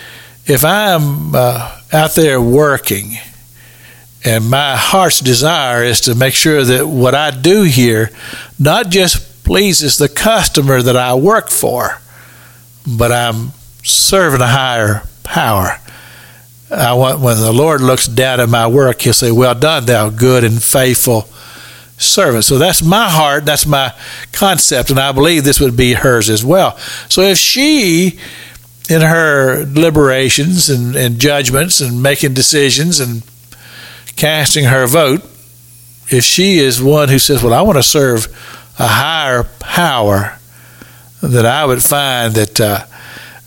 if 0.45 0.63
I'm 0.63 1.35
uh, 1.35 1.79
out 1.91 2.15
there 2.15 2.41
working, 2.41 3.17
and 4.23 4.49
my 4.49 4.75
heart's 4.75 5.19
desire 5.19 5.83
is 5.83 6.01
to 6.01 6.15
make 6.15 6.33
sure 6.33 6.63
that 6.63 6.87
what 6.87 7.13
I 7.13 7.31
do 7.31 7.63
here 7.63 8.11
not 8.57 8.89
just 8.89 9.43
pleases 9.43 9.97
the 9.97 10.09
customer 10.09 10.81
that 10.81 10.97
I 10.97 11.15
work 11.15 11.49
for, 11.49 12.01
but 12.85 13.11
I'm 13.11 13.51
serving 13.83 14.41
a 14.41 14.47
higher 14.47 15.03
power. 15.23 15.79
I 16.69 16.93
want 16.93 17.19
when 17.19 17.37
the 17.37 17.53
Lord 17.53 17.81
looks 17.81 18.07
down 18.07 18.39
at 18.39 18.49
my 18.49 18.67
work, 18.67 19.01
He'll 19.01 19.13
say, 19.13 19.31
"Well 19.31 19.55
done, 19.55 19.85
thou 19.85 20.09
good 20.09 20.43
and 20.43 20.61
faithful 20.61 21.29
servant." 21.97 22.43
So 22.45 22.57
that's 22.57 22.81
my 22.81 23.09
heart. 23.09 23.45
That's 23.45 23.65
my 23.65 23.93
concept, 24.31 24.89
and 24.89 24.99
I 24.99 25.11
believe 25.11 25.43
this 25.43 25.59
would 25.59 25.77
be 25.77 25.93
hers 25.93 26.29
as 26.29 26.43
well. 26.43 26.77
So 27.09 27.21
if 27.21 27.37
she, 27.37 28.19
in 28.89 29.01
her 29.01 29.65
deliberations 29.65 30.69
and, 30.69 30.95
and 30.95 31.19
judgments 31.19 31.81
and 31.81 32.01
making 32.01 32.33
decisions 32.33 32.99
and 32.99 33.23
casting 34.15 34.65
her 34.65 34.87
vote, 34.87 35.21
if 36.09 36.23
she 36.23 36.59
is 36.59 36.81
one 36.81 37.09
who 37.09 37.19
says, 37.19 37.43
"Well, 37.43 37.53
I 37.53 37.61
want 37.61 37.77
to 37.77 37.83
serve 37.83 38.27
a 38.79 38.87
higher 38.87 39.43
power," 39.59 40.39
that 41.21 41.45
I 41.45 41.65
would 41.65 41.83
find 41.83 42.33
that. 42.35 42.59
Uh, 42.59 42.85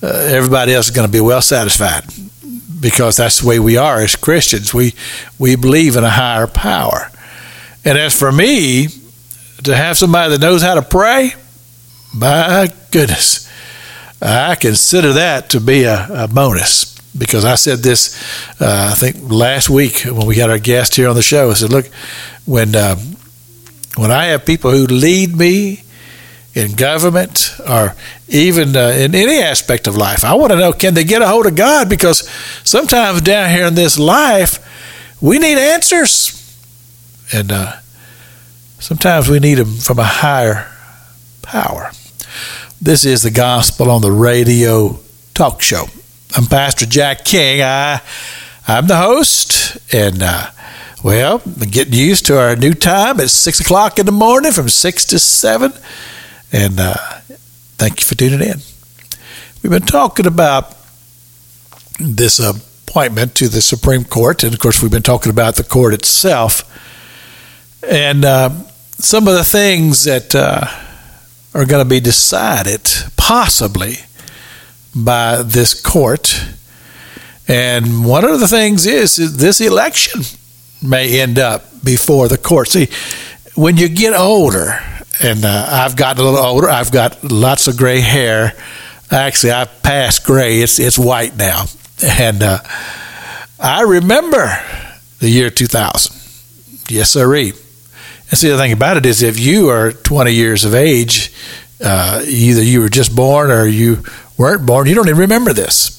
uh, 0.03 0.07
everybody 0.31 0.73
else 0.73 0.87
is 0.87 0.97
going 0.97 1.07
to 1.07 1.13
be 1.13 1.21
well 1.21 1.43
satisfied 1.43 2.05
because 2.81 3.19
that's 3.19 3.41
the 3.41 3.47
way 3.47 3.59
we 3.59 3.77
are 3.77 4.01
as 4.01 4.17
Christians. 4.17 4.73
We 4.73 4.95
we 5.39 5.57
believe 5.57 5.97
in 5.97 6.05
a 6.05 6.11
higher 6.11 6.47
power. 6.47 7.11
And 7.85 7.99
as 7.99 8.19
for 8.19 8.33
me, 8.33 8.89
to 9.65 9.77
have 9.77 9.99
somebody 9.99 10.31
that 10.31 10.41
knows 10.41 10.63
how 10.63 10.75
to 10.75 10.83
pray, 10.83 11.35
my 12.15 12.73
goodness, 12.91 13.50
I 14.23 14.55
consider 14.55 15.15
that 15.15 15.51
to 15.51 15.61
be 15.61 15.85
a, 15.85 16.07
a 16.11 16.29
bonus 16.29 16.99
because 17.17 17.45
I 17.45 17.55
said 17.55 17.79
this, 17.79 18.17
uh, 18.61 18.91
I 18.93 18.95
think 18.95 19.17
last 19.31 19.71
week 19.71 20.03
when 20.05 20.27
we 20.27 20.37
had 20.37 20.51
our 20.51 20.59
guest 20.59 20.95
here 20.95 21.09
on 21.09 21.17
the 21.17 21.23
show. 21.23 21.51
I 21.51 21.55
said, 21.55 21.71
look, 21.71 21.87
when 22.45 22.77
uh, 22.77 22.97
when 23.97 24.11
I 24.11 24.27
have 24.27 24.47
people 24.47 24.71
who 24.71 24.87
lead 24.87 25.37
me 25.37 25.83
in 26.55 26.75
government 26.75 27.55
or 27.69 27.95
even 28.29 28.77
uh, 28.77 28.89
in 28.89 29.15
any 29.15 29.39
aspect 29.41 29.87
of 29.87 29.97
life. 29.97 30.25
I 30.25 30.35
want 30.35 30.53
to 30.53 30.59
know 30.59 30.73
can 30.73 30.95
they 30.95 31.05
get 31.05 31.23
a 31.23 31.29
hold 31.29 31.47
of 31.47 31.55
God? 31.55 31.89
Because 31.89 32.29
sometimes 32.65 33.21
down 33.21 33.51
here 33.51 33.67
in 33.67 33.75
this 33.75 33.99
life, 33.99 34.59
we 35.21 35.39
need 35.39 35.59
answers. 35.59 36.37
And 37.33 37.53
uh, 37.53 37.77
sometimes 38.79 39.29
we 39.29 39.39
need 39.39 39.57
them 39.57 39.77
from 39.77 39.99
a 39.99 40.05
higher 40.05 40.67
power. 41.43 41.93
This 42.83 43.05
is 43.05 43.23
the 43.23 43.31
Gospel 43.31 43.91
on 43.91 44.01
the 44.01 44.11
Radio 44.11 44.99
Talk 45.35 45.61
Show. 45.61 45.85
I'm 46.35 46.47
Pastor 46.47 46.87
Jack 46.87 47.25
King. 47.25 47.61
I, 47.63 48.01
I'm 48.67 48.87
the 48.87 48.97
host, 48.97 49.77
and 49.93 50.23
uh, 50.23 50.51
well, 51.05 51.39
getting 51.39 51.93
used 51.93 52.27
to 52.27 52.41
our 52.41 52.57
new 52.57 52.73
time. 52.73 53.21
It's 53.21 53.35
6 53.35 53.61
o'clock 53.61 53.99
in 53.99 54.07
the 54.07 54.13
morning 54.13 54.53
from 54.53 54.69
6 54.69 55.05
to 55.05 55.19
7 55.19 55.73
and 56.53 56.81
uh, 56.81 56.95
thank 57.77 58.01
you 58.01 58.07
for 58.07 58.15
tuning 58.15 58.41
in. 58.41 58.61
We've 59.63 59.71
been 59.71 59.83
talking 59.83 60.27
about 60.27 60.75
this 61.99 62.39
appointment 62.39 63.35
to 63.37 63.49
the 63.49 63.61
Supreme 63.61 64.05
Court, 64.05 64.43
and 64.43 64.55
of 64.55 64.59
course, 64.59 64.83
we've 64.83 64.91
been 64.91 65.03
talking 65.03 65.31
about 65.31 65.57
the 65.57 65.65
court 65.65 65.93
itself, 65.95 66.65
and 67.87 68.25
uh, 68.25 68.51
some 68.99 69.29
of 69.29 69.35
the 69.35 69.45
things 69.45 70.05
that 70.05 70.35
uh, 70.35 70.67
are 71.55 71.65
going 71.65 71.85
to 71.85 71.89
be 71.89 72.01
decided 72.01 72.89
possibly 73.17 73.95
by 74.95 75.43
this 75.43 75.81
court. 75.81 76.45
And 77.49 78.05
one 78.05 78.25
of 78.25 78.41
the 78.41 78.49
things 78.49 78.87
is, 78.87 79.19
is 79.19 79.37
this 79.37 79.61
election 79.61 80.23
may 80.83 81.21
end 81.21 81.39
up 81.39 81.65
before 81.85 82.29
the 82.29 82.39
court. 82.39 82.69
See, 82.69 82.89
when 83.55 83.77
you 83.77 83.89
get 83.89 84.15
older, 84.15 84.79
and 85.23 85.45
uh, 85.45 85.67
I've 85.69 85.97
gotten 85.97 86.23
a 86.23 86.31
little 86.31 86.45
older. 86.45 86.69
I've 86.69 86.91
got 86.91 87.23
lots 87.23 87.69
of 87.69 87.77
gray 87.77 88.01
hair. 88.01 88.55
Actually, 89.11 89.53
I've 89.53 89.83
passed 89.83 90.25
gray. 90.25 90.61
It's 90.61 90.79
it's 90.79 90.99
white 90.99 91.37
now, 91.37 91.65
and 92.03 92.43
uh, 92.43 92.59
I 93.59 93.83
remember 93.83 94.57
the 95.19 95.29
year 95.29 95.51
2000. 95.51 96.17
Yes, 96.89 97.11
sirree. 97.11 97.53
And 98.31 98.39
see, 98.39 98.49
the 98.49 98.57
thing 98.57 98.73
about 98.73 98.97
it 98.97 99.07
is, 99.07 99.23
if 99.23 99.39
you 99.39 99.69
are 99.69 99.93
20 99.93 100.33
years 100.33 100.65
of 100.65 100.75
age, 100.75 101.33
uh, 101.83 102.23
either 102.27 102.63
you 102.63 102.81
were 102.81 102.89
just 102.89 103.15
born 103.15 103.51
or 103.51 103.67
you 103.67 104.03
weren't 104.39 104.65
born, 104.65 104.87
you 104.87 104.95
don't 104.95 105.09
even 105.09 105.21
remember 105.21 105.53
this. 105.53 105.97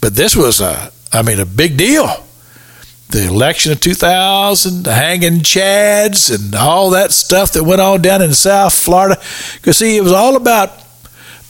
But 0.00 0.14
this 0.14 0.34
was 0.34 0.60
a, 0.60 0.90
I 1.12 1.22
mean, 1.22 1.38
a 1.38 1.46
big 1.46 1.76
deal 1.76 2.08
the 3.12 3.26
election 3.26 3.72
of 3.72 3.80
2000, 3.80 4.84
the 4.84 4.94
hanging 4.94 5.40
chads, 5.40 6.34
and 6.34 6.54
all 6.54 6.90
that 6.90 7.12
stuff 7.12 7.52
that 7.52 7.62
went 7.62 7.80
on 7.80 8.00
down 8.00 8.22
in 8.22 8.32
South 8.32 8.74
Florida. 8.74 9.20
Because, 9.54 9.76
see, 9.76 9.98
it 9.98 10.02
was 10.02 10.12
all 10.12 10.34
about 10.34 10.70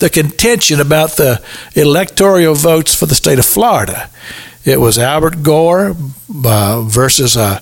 the 0.01 0.11
contention 0.11 0.81
about 0.81 1.11
the 1.13 1.41
electoral 1.77 2.55
votes 2.55 2.95
for 2.95 3.07
the 3.07 3.15
state 3.15 3.39
of 3.39 3.47
Florida. 3.47 4.11
It 4.65 4.81
was 4.81 4.99
Albert 4.99 5.45
Gore 5.45 5.95
uh, 6.45 6.83
versus 6.83 7.37
uh, 7.37 7.61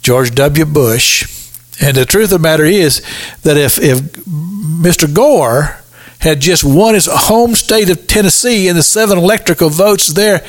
George 0.00 0.34
W. 0.34 0.64
Bush. 0.64 1.41
And 1.80 1.96
the 1.96 2.04
truth 2.04 2.32
of 2.32 2.40
the 2.40 2.48
matter 2.48 2.64
is 2.64 3.02
that 3.42 3.56
if, 3.56 3.78
if 3.78 4.00
Mr. 4.00 5.12
Gore 5.12 5.78
had 6.20 6.40
just 6.40 6.62
won 6.62 6.94
his 6.94 7.08
home 7.10 7.54
state 7.54 7.90
of 7.90 8.06
Tennessee 8.06 8.68
in 8.68 8.76
the 8.76 8.82
seven 8.82 9.18
electrical 9.18 9.70
votes 9.70 10.08
there, 10.08 10.44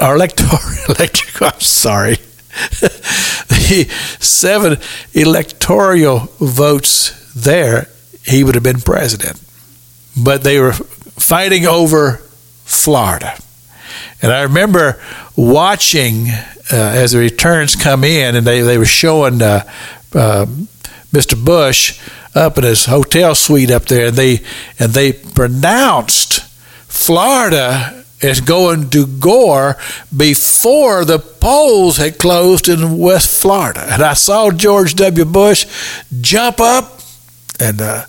or 0.00 0.14
electoral, 0.14 0.58
electrical, 0.88 1.48
I'm 1.48 1.60
sorry, 1.60 2.14
the 2.80 3.86
seven 4.20 4.78
electoral 5.12 6.20
votes 6.40 7.32
there, 7.34 7.88
he 8.24 8.42
would 8.42 8.54
have 8.54 8.64
been 8.64 8.80
president. 8.80 9.40
But 10.16 10.42
they 10.42 10.60
were 10.60 10.72
fighting 10.72 11.66
over 11.66 12.22
Florida. 12.64 13.38
And 14.22 14.32
I 14.32 14.42
remember 14.42 15.00
watching 15.36 16.28
uh, 16.30 16.76
as 16.76 17.12
the 17.12 17.18
returns 17.18 17.76
come 17.76 18.04
in, 18.04 18.34
and 18.36 18.46
they, 18.46 18.60
they 18.60 18.78
were 18.78 18.84
showing 18.84 19.40
uh, 19.40 19.70
uh, 20.14 20.46
Mr. 21.12 21.42
Bush 21.42 22.00
up 22.34 22.58
in 22.58 22.64
his 22.64 22.86
hotel 22.86 23.34
suite 23.34 23.70
up 23.70 23.86
there, 23.86 24.08
and 24.08 24.16
they 24.16 24.40
and 24.78 24.92
they 24.92 25.12
pronounced 25.12 26.40
Florida 26.86 28.04
is 28.20 28.40
going 28.40 28.90
to 28.90 29.06
Gore 29.06 29.76
before 30.14 31.04
the 31.04 31.18
polls 31.18 31.98
had 31.98 32.18
closed 32.18 32.68
in 32.68 32.98
West 32.98 33.40
Florida. 33.40 33.86
And 33.88 34.02
I 34.02 34.14
saw 34.14 34.50
George 34.50 34.94
W. 34.94 35.24
Bush 35.24 35.66
jump 36.20 36.60
up, 36.60 37.00
and 37.60 37.80
uh, 37.80 38.04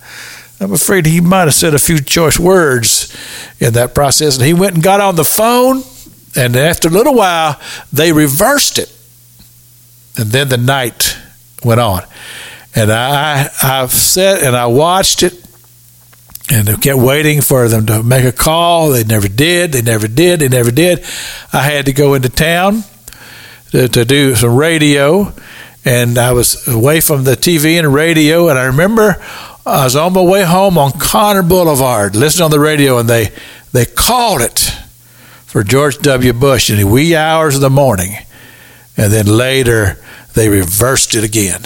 I'm 0.59 0.73
afraid 0.73 1.05
he 1.05 1.21
might 1.21 1.41
have 1.41 1.53
said 1.53 1.73
a 1.73 1.79
few 1.79 1.99
choice 1.99 2.39
words 2.39 3.15
in 3.59 3.73
that 3.73 3.93
process. 3.93 4.37
And 4.37 4.45
he 4.45 4.53
went 4.53 4.75
and 4.75 4.83
got 4.83 4.99
on 4.99 5.15
the 5.15 5.23
phone, 5.23 5.83
and 6.35 6.55
after 6.55 6.87
a 6.87 6.91
little 6.91 7.15
while, 7.15 7.59
they 7.93 8.11
reversed 8.11 8.79
it. 8.79 8.91
And 10.17 10.31
then 10.31 10.49
the 10.49 10.57
night 10.57 11.17
went 11.63 11.79
on. 11.79 12.03
And 12.75 12.91
I, 12.91 13.49
I've 13.61 13.91
sat 13.91 14.43
and 14.43 14.55
I 14.55 14.67
watched 14.67 15.23
it 15.23 15.33
and 16.51 16.67
they 16.67 16.75
kept 16.75 16.99
waiting 16.99 17.41
for 17.41 17.67
them 17.67 17.85
to 17.87 18.01
make 18.01 18.25
a 18.25 18.31
call. 18.31 18.89
They 18.89 19.03
never 19.03 19.27
did. 19.27 19.71
They 19.71 19.81
never 19.81 20.07
did. 20.07 20.39
They 20.39 20.49
never 20.49 20.71
did. 20.71 21.05
I 21.53 21.61
had 21.61 21.85
to 21.85 21.93
go 21.93 22.15
into 22.15 22.29
town 22.29 22.83
to, 23.71 23.87
to 23.87 24.05
do 24.05 24.35
some 24.35 24.55
radio, 24.55 25.31
and 25.85 26.17
I 26.17 26.31
was 26.31 26.67
away 26.67 27.01
from 27.01 27.23
the 27.23 27.35
TV 27.35 27.77
and 27.77 27.93
radio. 27.93 28.49
And 28.49 28.57
I 28.57 28.65
remember 28.65 29.21
I 29.65 29.83
was 29.83 29.95
on 29.95 30.13
my 30.13 30.23
way 30.23 30.43
home 30.43 30.77
on 30.77 30.93
Connor 30.93 31.43
Boulevard, 31.43 32.15
listening 32.15 32.45
on 32.45 32.51
the 32.51 32.59
radio, 32.59 32.97
and 32.97 33.07
they 33.07 33.31
they 33.71 33.85
called 33.85 34.41
it 34.41 34.59
for 35.45 35.63
George 35.63 35.99
W. 35.99 36.33
Bush 36.33 36.71
in 36.71 36.77
the 36.77 36.85
wee 36.85 37.15
hours 37.15 37.55
of 37.55 37.61
the 37.61 37.69
morning, 37.69 38.15
and 38.97 39.13
then 39.13 39.27
later 39.27 39.99
they 40.39 40.49
reversed 40.49 41.15
it 41.15 41.23
again, 41.23 41.65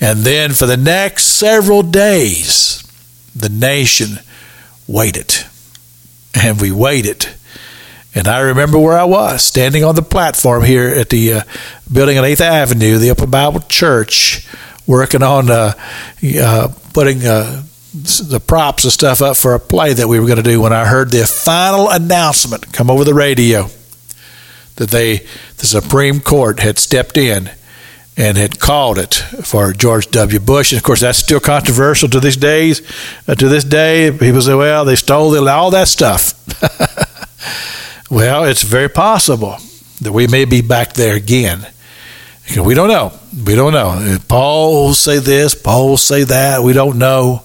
and 0.00 0.20
then 0.20 0.52
for 0.52 0.66
the 0.66 0.76
next 0.76 1.24
several 1.24 1.82
days 1.82 2.82
the 3.34 3.48
nation 3.48 4.18
waited. 4.86 5.34
And 6.34 6.60
we 6.60 6.72
waited. 6.72 7.28
And 8.14 8.26
I 8.26 8.40
remember 8.40 8.78
where 8.78 8.98
I 8.98 9.04
was, 9.04 9.44
standing 9.44 9.84
on 9.84 9.94
the 9.94 10.02
platform 10.02 10.64
here 10.64 10.88
at 10.88 11.10
the 11.10 11.32
uh, 11.34 11.42
building 11.92 12.18
on 12.18 12.24
8th 12.24 12.40
Avenue, 12.40 12.98
the 12.98 13.10
Upper 13.10 13.26
Bible 13.26 13.60
Church, 13.60 14.48
working 14.86 15.22
on 15.22 15.50
uh, 15.50 15.74
uh, 16.40 16.68
putting 16.92 17.24
uh, 17.26 17.62
the 17.92 18.42
props 18.44 18.84
and 18.84 18.92
stuff 18.92 19.20
up 19.20 19.36
for 19.36 19.54
a 19.54 19.60
play 19.60 19.92
that 19.92 20.08
we 20.08 20.18
were 20.18 20.26
going 20.26 20.42
to 20.42 20.42
do 20.42 20.60
when 20.60 20.72
I 20.72 20.86
heard 20.86 21.10
the 21.10 21.26
final 21.26 21.90
announcement 21.90 22.72
come 22.72 22.90
over 22.90 23.04
the 23.04 23.14
radio 23.14 23.68
that 24.76 24.90
they, 24.90 25.18
the 25.58 25.66
Supreme 25.66 26.20
Court 26.20 26.60
had 26.60 26.78
stepped 26.78 27.16
in 27.16 27.50
and 28.18 28.36
had 28.36 28.58
called 28.58 28.98
it 28.98 29.14
for 29.14 29.72
George 29.72 30.10
W. 30.10 30.40
Bush. 30.40 30.72
And 30.72 30.78
of 30.78 30.82
course, 30.82 31.00
that's 31.00 31.18
still 31.18 31.38
controversial 31.38 32.08
to 32.08 32.18
these 32.18 32.36
days. 32.36 32.82
Uh, 33.28 33.36
to 33.36 33.48
this 33.48 33.62
day, 33.64 34.10
people 34.10 34.42
say, 34.42 34.54
"Well, 34.54 34.84
they 34.84 34.96
stole 34.96 35.30
the, 35.30 35.48
all 35.50 35.70
that 35.70 35.86
stuff." 35.86 36.34
well, 38.10 38.44
it's 38.44 38.62
very 38.62 38.88
possible 38.88 39.56
that 40.00 40.12
we 40.12 40.26
may 40.26 40.44
be 40.44 40.60
back 40.60 40.94
there 40.94 41.14
again. 41.14 41.66
We 42.56 42.74
don't 42.74 42.88
know. 42.88 43.12
We 43.46 43.54
don't 43.54 43.72
know. 43.72 44.18
Paul 44.26 44.86
will 44.86 44.94
say 44.94 45.18
this. 45.18 45.54
Paul 45.54 45.90
will 45.90 45.96
say 45.96 46.24
that. 46.24 46.62
We 46.62 46.72
don't 46.72 46.98
know. 46.98 47.42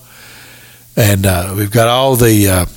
And 0.95 1.25
uh, 1.25 1.53
we've 1.55 1.71
got 1.71 1.87
all 1.87 2.15
the 2.15 2.67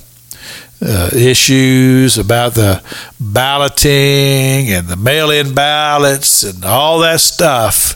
uh, 0.81 1.09
issues 1.13 2.17
about 2.17 2.53
the 2.53 2.83
balloting 3.19 4.71
and 4.71 4.87
the 4.87 4.95
mail 4.95 5.31
in 5.31 5.53
ballots 5.53 6.43
and 6.43 6.63
all 6.63 6.99
that 6.99 7.19
stuff, 7.19 7.95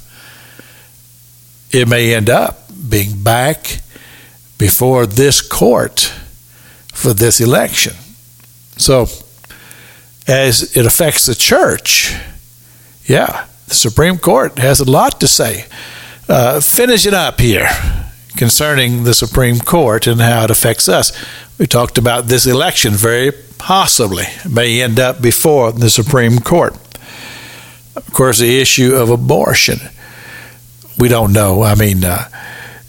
it 1.71 1.87
may 1.87 2.13
end 2.13 2.29
up 2.29 2.59
being 2.89 3.21
back 3.23 3.81
before 4.57 5.05
this 5.05 5.41
court 5.41 6.13
for 6.93 7.13
this 7.13 7.39
election. 7.39 7.93
So, 8.77 9.07
as 10.27 10.75
it 10.75 10.85
affects 10.85 11.25
the 11.25 11.35
church, 11.35 12.15
yeah, 13.05 13.45
the 13.67 13.75
Supreme 13.75 14.17
Court 14.17 14.57
has 14.57 14.79
a 14.79 14.89
lot 14.89 15.19
to 15.19 15.27
say. 15.27 15.65
Uh, 16.27 16.61
finishing 16.61 17.13
up 17.13 17.39
here 17.39 17.67
concerning 18.35 19.03
the 19.03 19.13
Supreme 19.13 19.59
Court 19.59 20.07
and 20.07 20.21
how 20.21 20.43
it 20.43 20.51
affects 20.51 20.87
us. 20.87 21.11
We 21.57 21.67
talked 21.67 21.97
about 21.97 22.25
this 22.25 22.45
election 22.45 22.93
very 22.93 23.31
possibly 23.57 24.25
may 24.49 24.81
end 24.81 24.99
up 24.99 25.21
before 25.21 25.71
the 25.71 25.89
Supreme 25.89 26.39
Court. 26.39 26.73
Of 27.95 28.11
course, 28.13 28.39
the 28.39 28.59
issue 28.59 28.95
of 28.95 29.09
abortion, 29.09 29.79
we 30.97 31.09
don't 31.09 31.33
know. 31.33 31.61
I 31.61 31.75
mean, 31.75 32.03
uh, 32.03 32.29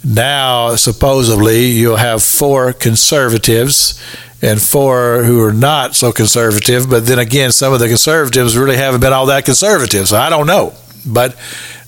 now 0.04 0.76
supposedly 0.76 1.66
you'll 1.66 1.96
have 1.96 2.22
four 2.22 2.72
conservatives 2.72 4.00
and 4.40 4.60
four 4.60 5.22
who 5.22 5.40
are 5.42 5.52
not 5.52 5.94
so 5.94 6.10
conservative, 6.12 6.90
but 6.90 7.06
then 7.06 7.18
again, 7.18 7.52
some 7.52 7.72
of 7.72 7.78
the 7.78 7.88
conservatives 7.88 8.56
really 8.56 8.76
haven't 8.76 9.00
been 9.00 9.12
all 9.12 9.26
that 9.26 9.44
conservative, 9.44 10.08
so 10.08 10.16
I 10.16 10.30
don't 10.30 10.46
know. 10.46 10.74
But 11.06 11.36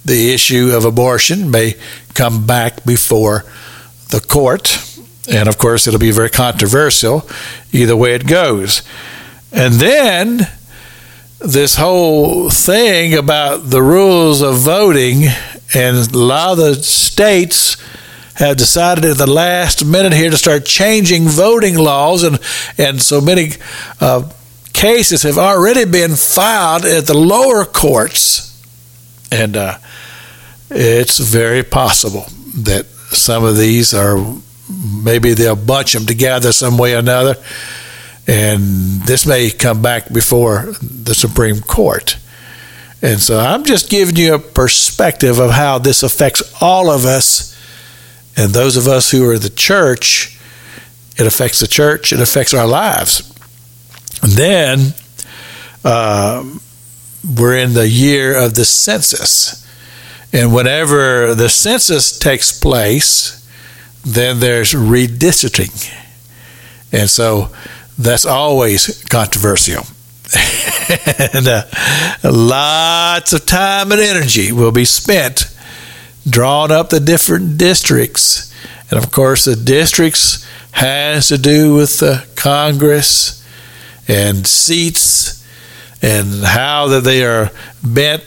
the 0.04 0.32
issue 0.32 0.70
of 0.74 0.84
abortion 0.84 1.50
may 1.50 1.74
come 2.14 2.46
back 2.46 2.84
before 2.84 3.44
the 4.10 4.20
court 4.20 4.94
and 5.28 5.48
of 5.48 5.58
course, 5.58 5.86
it'll 5.86 6.00
be 6.00 6.10
very 6.10 6.30
controversial 6.30 7.28
either 7.72 7.96
way 7.96 8.14
it 8.14 8.26
goes. 8.26 8.82
And 9.52 9.74
then 9.74 10.48
this 11.38 11.76
whole 11.76 12.50
thing 12.50 13.14
about 13.14 13.70
the 13.70 13.82
rules 13.82 14.42
of 14.42 14.56
voting, 14.56 15.24
and 15.74 15.96
a 15.96 16.18
lot 16.18 16.52
of 16.52 16.58
the 16.58 16.74
states 16.74 17.76
have 18.34 18.56
decided 18.56 19.04
at 19.04 19.16
the 19.16 19.30
last 19.30 19.84
minute 19.84 20.12
here 20.12 20.30
to 20.30 20.36
start 20.36 20.66
changing 20.66 21.24
voting 21.28 21.76
laws, 21.76 22.22
and, 22.22 22.38
and 22.76 23.00
so 23.00 23.20
many 23.20 23.52
uh, 24.00 24.28
cases 24.72 25.22
have 25.22 25.38
already 25.38 25.84
been 25.84 26.16
filed 26.16 26.84
at 26.84 27.06
the 27.06 27.16
lower 27.16 27.64
courts. 27.64 28.50
And 29.30 29.56
uh, 29.56 29.78
it's 30.70 31.18
very 31.18 31.62
possible 31.62 32.26
that 32.62 32.86
some 32.86 33.44
of 33.44 33.56
these 33.56 33.94
are 33.94 34.18
maybe 35.04 35.34
they'll 35.34 35.56
bunch 35.56 35.92
them 35.92 36.06
together 36.06 36.52
some 36.52 36.78
way 36.78 36.94
or 36.94 36.98
another. 36.98 37.36
And 38.26 39.02
this 39.02 39.26
may 39.26 39.50
come 39.50 39.82
back 39.82 40.10
before 40.12 40.74
the 40.80 41.14
Supreme 41.14 41.60
Court. 41.60 42.16
And 43.02 43.20
so 43.20 43.38
I'm 43.38 43.64
just 43.64 43.90
giving 43.90 44.16
you 44.16 44.34
a 44.34 44.38
perspective 44.38 45.38
of 45.38 45.50
how 45.50 45.78
this 45.78 46.02
affects 46.02 46.42
all 46.62 46.90
of 46.90 47.04
us 47.04 47.54
and 48.36 48.52
those 48.52 48.76
of 48.76 48.88
us 48.88 49.10
who 49.10 49.28
are 49.28 49.38
the 49.38 49.50
church. 49.50 50.38
It 51.18 51.26
affects 51.26 51.60
the 51.60 51.68
church, 51.68 52.12
it 52.12 52.20
affects 52.20 52.54
our 52.54 52.66
lives. 52.66 53.30
And 54.22 54.32
then 54.32 54.94
uh, 55.84 56.44
we're 57.38 57.58
in 57.58 57.74
the 57.74 57.88
year 57.88 58.42
of 58.42 58.54
the 58.54 58.64
census. 58.64 59.63
And 60.34 60.52
whenever 60.52 61.36
the 61.36 61.48
census 61.48 62.18
takes 62.18 62.50
place, 62.50 63.40
then 64.04 64.40
there's 64.40 64.72
redistricting. 64.72 65.94
And 66.92 67.08
so 67.08 67.50
that's 67.96 68.26
always 68.26 69.04
controversial. 69.04 69.84
and 71.34 71.46
uh, 71.46 71.62
lots 72.24 73.32
of 73.32 73.46
time 73.46 73.92
and 73.92 74.00
energy 74.00 74.50
will 74.50 74.72
be 74.72 74.84
spent 74.84 75.54
drawing 76.28 76.72
up 76.72 76.90
the 76.90 76.98
different 76.98 77.56
districts. 77.56 78.52
And 78.90 78.98
of 78.98 79.12
course, 79.12 79.44
the 79.44 79.54
districts 79.54 80.44
has 80.72 81.28
to 81.28 81.38
do 81.38 81.76
with 81.76 81.98
the 81.98 82.26
Congress 82.34 83.40
and 84.08 84.44
seats 84.44 85.46
and 86.02 86.42
how 86.44 86.88
that 86.88 87.04
they 87.04 87.24
are 87.24 87.52
bent 87.84 88.24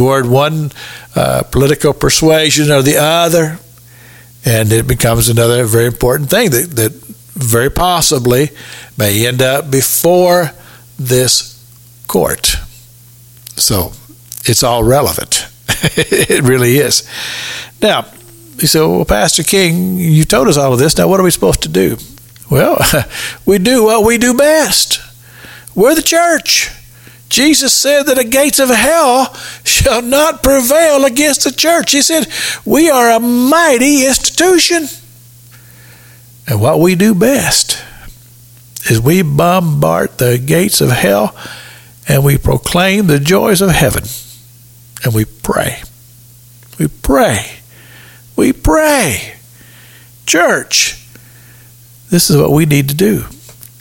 toward 0.00 0.26
one 0.26 0.72
uh, 1.14 1.42
political 1.50 1.92
persuasion 1.92 2.70
or 2.70 2.80
the 2.80 2.96
other 2.96 3.58
and 4.46 4.72
it 4.72 4.86
becomes 4.86 5.28
another 5.28 5.62
very 5.66 5.84
important 5.84 6.30
thing 6.30 6.48
that, 6.48 6.70
that 6.76 6.92
very 7.34 7.70
possibly 7.70 8.48
may 8.96 9.26
end 9.26 9.42
up 9.42 9.70
before 9.70 10.52
this 10.98 11.62
court. 12.06 12.56
So 13.56 13.92
it's 14.46 14.62
all 14.62 14.82
relevant. 14.82 15.46
it 15.68 16.44
really 16.44 16.78
is. 16.78 17.06
Now, 17.82 18.06
you 18.56 18.68
say, 18.68 18.80
well, 18.80 19.04
Pastor 19.04 19.42
King, 19.42 19.98
you 19.98 20.24
told 20.24 20.48
us 20.48 20.56
all 20.56 20.72
of 20.72 20.78
this. 20.78 20.96
Now, 20.96 21.08
what 21.08 21.20
are 21.20 21.24
we 21.24 21.30
supposed 21.30 21.64
to 21.64 21.68
do? 21.68 21.98
Well, 22.50 22.78
we 23.44 23.58
do 23.58 23.84
what 23.84 24.06
we 24.06 24.16
do 24.16 24.32
best. 24.32 25.02
We're 25.74 25.94
the 25.94 26.00
church. 26.00 26.70
Jesus 27.30 27.72
said 27.72 28.02
that 28.02 28.16
the 28.16 28.24
gates 28.24 28.58
of 28.58 28.68
hell 28.68 29.32
shall 29.64 30.02
not 30.02 30.42
prevail 30.42 31.04
against 31.04 31.44
the 31.44 31.52
church. 31.52 31.92
He 31.92 32.02
said, 32.02 32.26
We 32.66 32.90
are 32.90 33.12
a 33.12 33.20
mighty 33.20 34.04
institution. 34.04 34.88
And 36.48 36.60
what 36.60 36.80
we 36.80 36.96
do 36.96 37.14
best 37.14 37.82
is 38.90 39.00
we 39.00 39.22
bombard 39.22 40.18
the 40.18 40.38
gates 40.38 40.80
of 40.80 40.90
hell 40.90 41.36
and 42.08 42.24
we 42.24 42.36
proclaim 42.36 43.06
the 43.06 43.20
joys 43.20 43.60
of 43.60 43.70
heaven. 43.70 44.02
And 45.04 45.14
we 45.14 45.24
pray. 45.24 45.82
We 46.80 46.88
pray. 46.88 47.58
We 48.34 48.52
pray. 48.52 49.34
Church, 50.26 51.06
this 52.10 52.28
is 52.28 52.36
what 52.36 52.50
we 52.50 52.66
need 52.66 52.88
to 52.88 52.94
do. 52.96 53.26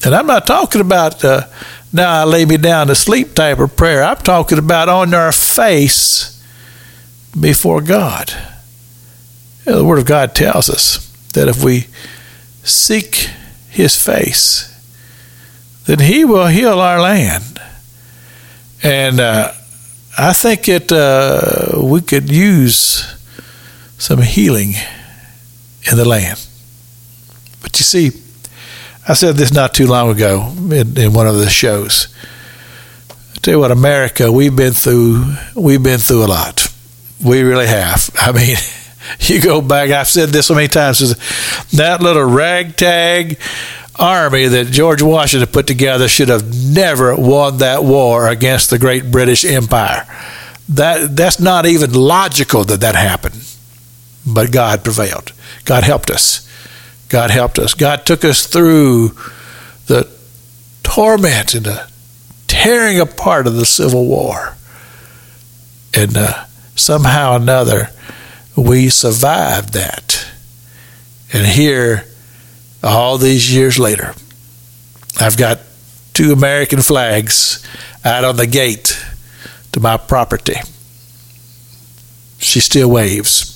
And 0.06 0.14
I'm 0.14 0.28
not 0.28 0.46
talking 0.46 0.82
about. 0.82 1.26
Uh, 1.26 1.48
now 1.92 2.22
I 2.22 2.24
lay 2.24 2.46
me 2.46 2.58
down 2.58 2.88
to 2.88 2.96
sleep 2.96 3.34
type 3.34 3.60
of 3.60 3.76
prayer. 3.76 4.04
I'm 4.04 4.18
talking 4.18 4.60
about 4.60 4.90
on 4.90 5.14
our 5.14 5.32
face 5.32 6.44
before 7.40 7.82
God. 7.82 8.32
You 9.66 9.72
know, 9.72 9.78
the 9.80 9.86
Word 9.86 10.00
of 10.00 10.06
God 10.06 10.36
tells 10.36 10.70
us 10.70 11.08
that 11.34 11.48
if 11.48 11.64
we 11.64 11.88
seek 12.64 13.30
His 13.70 13.96
face, 13.96 14.66
then 15.86 16.00
He 16.00 16.26
will 16.26 16.48
heal 16.48 16.80
our 16.80 17.00
land. 17.00 17.60
And 18.84 19.20
uh, 19.20 19.54
I 20.18 20.34
think 20.34 20.68
it 20.68 20.92
uh, 20.92 21.72
we 21.82 22.02
could 22.02 22.30
use 22.30 23.16
some 23.98 24.22
healing 24.22 24.74
in 25.90 25.98
the 25.98 26.08
land. 26.08 26.46
But 27.62 27.80
you 27.80 27.84
see, 27.84 28.12
I 29.10 29.14
said 29.14 29.38
this 29.38 29.52
not 29.52 29.74
too 29.74 29.88
long 29.88 30.12
ago 30.12 30.54
in, 30.72 30.96
in 30.96 31.14
one 31.14 31.26
of 31.26 31.40
the 31.40 31.50
shows. 31.50 32.14
I 33.10 33.40
tell 33.42 33.56
you 33.56 33.60
what, 33.60 33.72
America, 33.72 34.32
we've 34.32 34.56
been 34.56 34.74
through 34.74 35.34
we've 35.56 35.82
been 35.82 35.98
through 35.98 36.26
a 36.26 36.28
lot. 36.28 36.72
We 37.26 37.42
really 37.42 37.66
have. 37.66 38.12
I 38.22 38.32
mean, 38.32 38.56
you 39.22 39.42
go 39.42 39.62
back. 39.62 39.90
I've 39.90 40.08
said 40.08 40.30
this 40.30 40.46
so 40.46 40.54
many 40.54 40.68
times. 40.68 41.00
That 41.72 42.04
little 42.04 42.24
ragtag 42.24 43.40
army 43.96 44.46
that 44.46 44.68
George 44.68 45.02
Washington 45.02 45.50
put 45.50 45.66
together 45.66 46.08
should 46.08 46.30
have 46.30 46.54
never 46.72 47.16
won 47.16 47.58
that 47.58 47.84
war 47.84 48.28
against 48.28 48.70
the 48.70 48.78
great 48.78 49.10
British 49.10 49.44
Empire. 49.44 50.06
That 50.70 51.16
that's 51.16 51.40
not 51.40 51.66
even 51.66 51.94
logical 51.94 52.64
that 52.66 52.82
that 52.82 52.94
happened. 52.94 53.44
But 54.24 54.52
God 54.52 54.84
prevailed. 54.84 55.34
God 55.66 55.84
helped 55.84 56.12
us. 56.12 56.46
God 57.10 57.32
helped 57.32 57.60
us. 57.60 57.74
God 57.74 58.06
took 58.06 58.24
us 58.24 58.46
through 58.46 59.10
the 59.88 60.08
torment 60.84 61.56
and 61.56 61.66
the 61.66 61.90
tearing 62.48 63.00
apart 63.00 63.48
of 63.48 63.56
the 63.56 63.66
Civil 63.66 64.06
War. 64.06 64.56
And 65.94 66.16
uh, 66.16 66.46
somehow 66.76 67.34
or 67.34 67.38
another, 67.38 67.90
we 68.56 68.90
survived 68.90 69.74
that. 69.74 70.28
And 71.34 71.46
here, 71.46 72.06
all 72.84 73.18
these 73.18 73.54
years 73.54 73.80
later, 73.80 74.14
I've 75.20 75.38
got 75.38 75.60
two 76.14 76.32
American 76.32 76.82
flags 76.82 77.66
out 78.06 78.24
on 78.24 78.38
the 78.38 78.48
gate 78.48 79.04
to 79.72 79.80
my 79.80 79.98
property. 79.98 80.56
She 82.38 82.60
still 82.60 82.90
waves. 82.90 83.56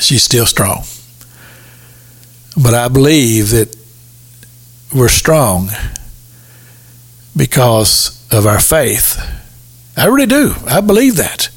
She's 0.00 0.22
still 0.22 0.46
strong. 0.46 0.84
But 2.56 2.74
I 2.74 2.88
believe 2.88 3.50
that 3.50 3.76
we're 4.94 5.08
strong 5.08 5.68
because 7.36 8.26
of 8.30 8.46
our 8.46 8.60
faith. 8.60 9.18
I 9.96 10.06
really 10.06 10.26
do. 10.26 10.54
I 10.66 10.80
believe 10.80 11.16
that. 11.16 11.50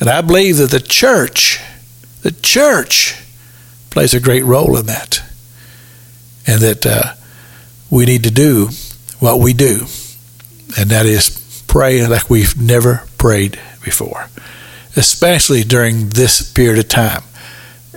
And 0.00 0.08
I 0.08 0.20
believe 0.20 0.56
that 0.58 0.70
the 0.70 0.80
church, 0.80 1.60
the 2.22 2.32
church, 2.32 3.16
plays 3.90 4.14
a 4.14 4.20
great 4.20 4.44
role 4.44 4.76
in 4.76 4.86
that. 4.86 5.22
And 6.46 6.60
that 6.60 6.86
uh, 6.86 7.14
we 7.92 8.06
need 8.06 8.24
to 8.24 8.30
do 8.30 8.70
what 9.18 9.38
we 9.38 9.52
do, 9.52 9.86
and 10.76 10.90
that 10.90 11.06
is 11.06 11.62
pray 11.68 12.04
like 12.06 12.28
we've 12.28 12.60
never 12.60 13.04
prayed 13.18 13.60
before, 13.84 14.28
especially 14.96 15.62
during 15.62 16.08
this 16.08 16.50
period 16.50 16.78
of 16.78 16.88
time. 16.88 17.22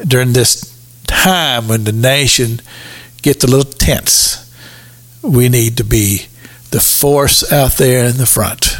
During 0.05 0.33
this 0.33 0.74
time 1.07 1.67
when 1.67 1.83
the 1.83 1.91
nation 1.91 2.61
gets 3.21 3.43
a 3.43 3.47
little 3.47 3.71
tense, 3.71 4.41
we 5.21 5.49
need 5.49 5.77
to 5.77 5.83
be 5.83 6.27
the 6.71 6.79
force 6.79 7.51
out 7.51 7.73
there 7.73 8.05
in 8.05 8.17
the 8.17 8.25
front. 8.25 8.77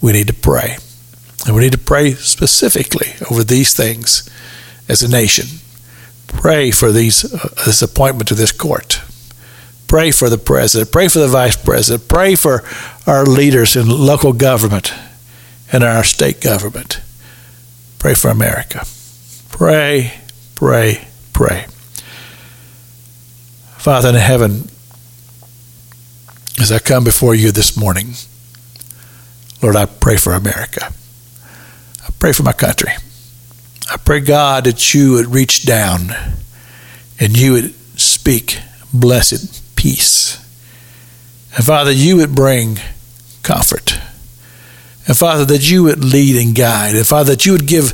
We 0.00 0.12
need 0.12 0.26
to 0.26 0.34
pray. 0.34 0.76
And 1.46 1.54
we 1.54 1.62
need 1.62 1.72
to 1.72 1.78
pray 1.78 2.12
specifically 2.12 3.14
over 3.30 3.44
these 3.44 3.74
things 3.74 4.28
as 4.88 5.02
a 5.02 5.08
nation. 5.08 5.46
Pray 6.26 6.70
for 6.70 6.92
these 6.92 7.24
uh, 7.24 7.48
this 7.64 7.82
appointment 7.82 8.28
to 8.28 8.34
this 8.34 8.52
court. 8.52 9.00
Pray 9.86 10.10
for 10.10 10.28
the 10.28 10.38
president. 10.38 10.90
Pray 10.90 11.08
for 11.08 11.20
the 11.20 11.28
vice 11.28 11.56
president. 11.56 12.08
Pray 12.08 12.34
for 12.34 12.64
our 13.06 13.24
leaders 13.24 13.76
in 13.76 13.88
local 13.88 14.32
government 14.32 14.92
and 15.72 15.84
our 15.84 16.02
state 16.02 16.40
government. 16.40 17.00
Pray 17.98 18.14
for 18.14 18.28
America. 18.28 18.84
Pray, 19.50 20.20
pray, 20.54 21.06
pray. 21.36 21.66
Father 23.76 24.08
in 24.08 24.14
heaven, 24.14 24.70
as 26.58 26.72
I 26.72 26.78
come 26.78 27.04
before 27.04 27.34
you 27.34 27.52
this 27.52 27.76
morning, 27.76 28.14
Lord, 29.62 29.76
I 29.76 29.84
pray 29.84 30.16
for 30.16 30.32
America. 30.32 30.94
I 32.02 32.08
pray 32.18 32.32
for 32.32 32.42
my 32.42 32.54
country. 32.54 32.88
I 33.92 33.98
pray, 33.98 34.20
God, 34.20 34.64
that 34.64 34.94
you 34.94 35.12
would 35.12 35.26
reach 35.26 35.66
down 35.66 36.08
and 37.20 37.36
you 37.36 37.52
would 37.52 37.74
speak 38.00 38.58
blessed 38.90 39.76
peace. 39.76 40.38
And 41.54 41.66
Father, 41.66 41.92
you 41.92 42.16
would 42.16 42.34
bring 42.34 42.78
comfort. 43.42 44.00
And 45.06 45.14
Father, 45.14 45.44
that 45.44 45.70
you 45.70 45.82
would 45.82 46.02
lead 46.02 46.42
and 46.42 46.54
guide. 46.54 46.94
And 46.96 47.06
Father, 47.06 47.32
that 47.34 47.44
you 47.44 47.52
would 47.52 47.66
give 47.66 47.92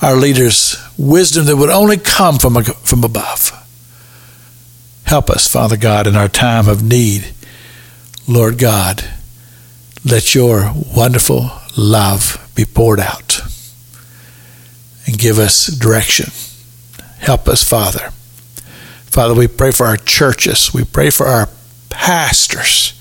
our 0.00 0.14
leaders 0.14 0.76
wisdom 0.98 1.46
that 1.46 1.56
would 1.56 1.70
only 1.70 1.96
come 1.96 2.38
from, 2.38 2.62
from 2.62 3.04
above. 3.04 3.52
Help 5.04 5.30
us, 5.30 5.46
Father 5.46 5.76
God, 5.76 6.06
in 6.06 6.16
our 6.16 6.28
time 6.28 6.68
of 6.68 6.82
need. 6.82 7.34
Lord 8.26 8.58
God, 8.58 9.04
let 10.04 10.34
your 10.34 10.72
wonderful 10.96 11.50
love 11.76 12.50
be 12.54 12.64
poured 12.64 13.00
out 13.00 13.40
and 15.06 15.18
give 15.18 15.38
us 15.38 15.66
direction. 15.66 16.30
Help 17.18 17.48
us, 17.48 17.62
Father. 17.62 18.10
Father, 19.06 19.34
we 19.34 19.46
pray 19.46 19.70
for 19.70 19.86
our 19.86 19.96
churches. 19.96 20.72
We 20.74 20.84
pray 20.84 21.10
for 21.10 21.26
our 21.26 21.48
pastors. 21.90 23.00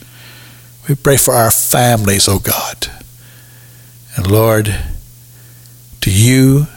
We 0.87 0.95
pray 0.95 1.17
for 1.17 1.33
our 1.33 1.51
families, 1.51 2.27
O 2.27 2.33
oh 2.33 2.39
God. 2.39 2.87
And 4.15 4.29
Lord, 4.29 4.75
to 6.01 6.11
you 6.11 6.67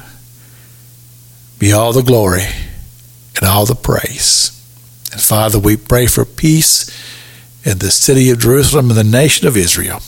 be 1.58 1.72
all 1.72 1.92
the 1.92 2.02
glory 2.02 2.46
and 3.36 3.48
all 3.48 3.66
the 3.66 3.74
praise. 3.74 4.52
And 5.12 5.20
Father, 5.20 5.58
we 5.58 5.76
pray 5.76 6.06
for 6.06 6.24
peace 6.24 6.90
in 7.64 7.78
the 7.78 7.90
city 7.90 8.30
of 8.30 8.38
Jerusalem 8.38 8.90
and 8.90 8.98
the 8.98 9.04
nation 9.04 9.46
of 9.46 9.56
Israel. 9.56 10.00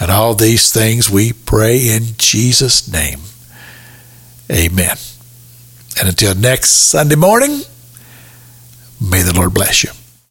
And 0.00 0.10
all 0.10 0.34
these 0.34 0.72
things 0.72 1.08
we 1.08 1.32
pray 1.32 1.88
in 1.88 2.02
Jesus' 2.18 2.90
name. 2.90 3.20
Amen. 4.50 4.96
And 5.98 6.08
until 6.08 6.34
next 6.34 6.70
Sunday 6.70 7.14
morning, 7.14 7.62
may 9.00 9.22
the 9.22 9.32
Lord 9.34 9.54
bless 9.54 9.84
you. 9.84 9.90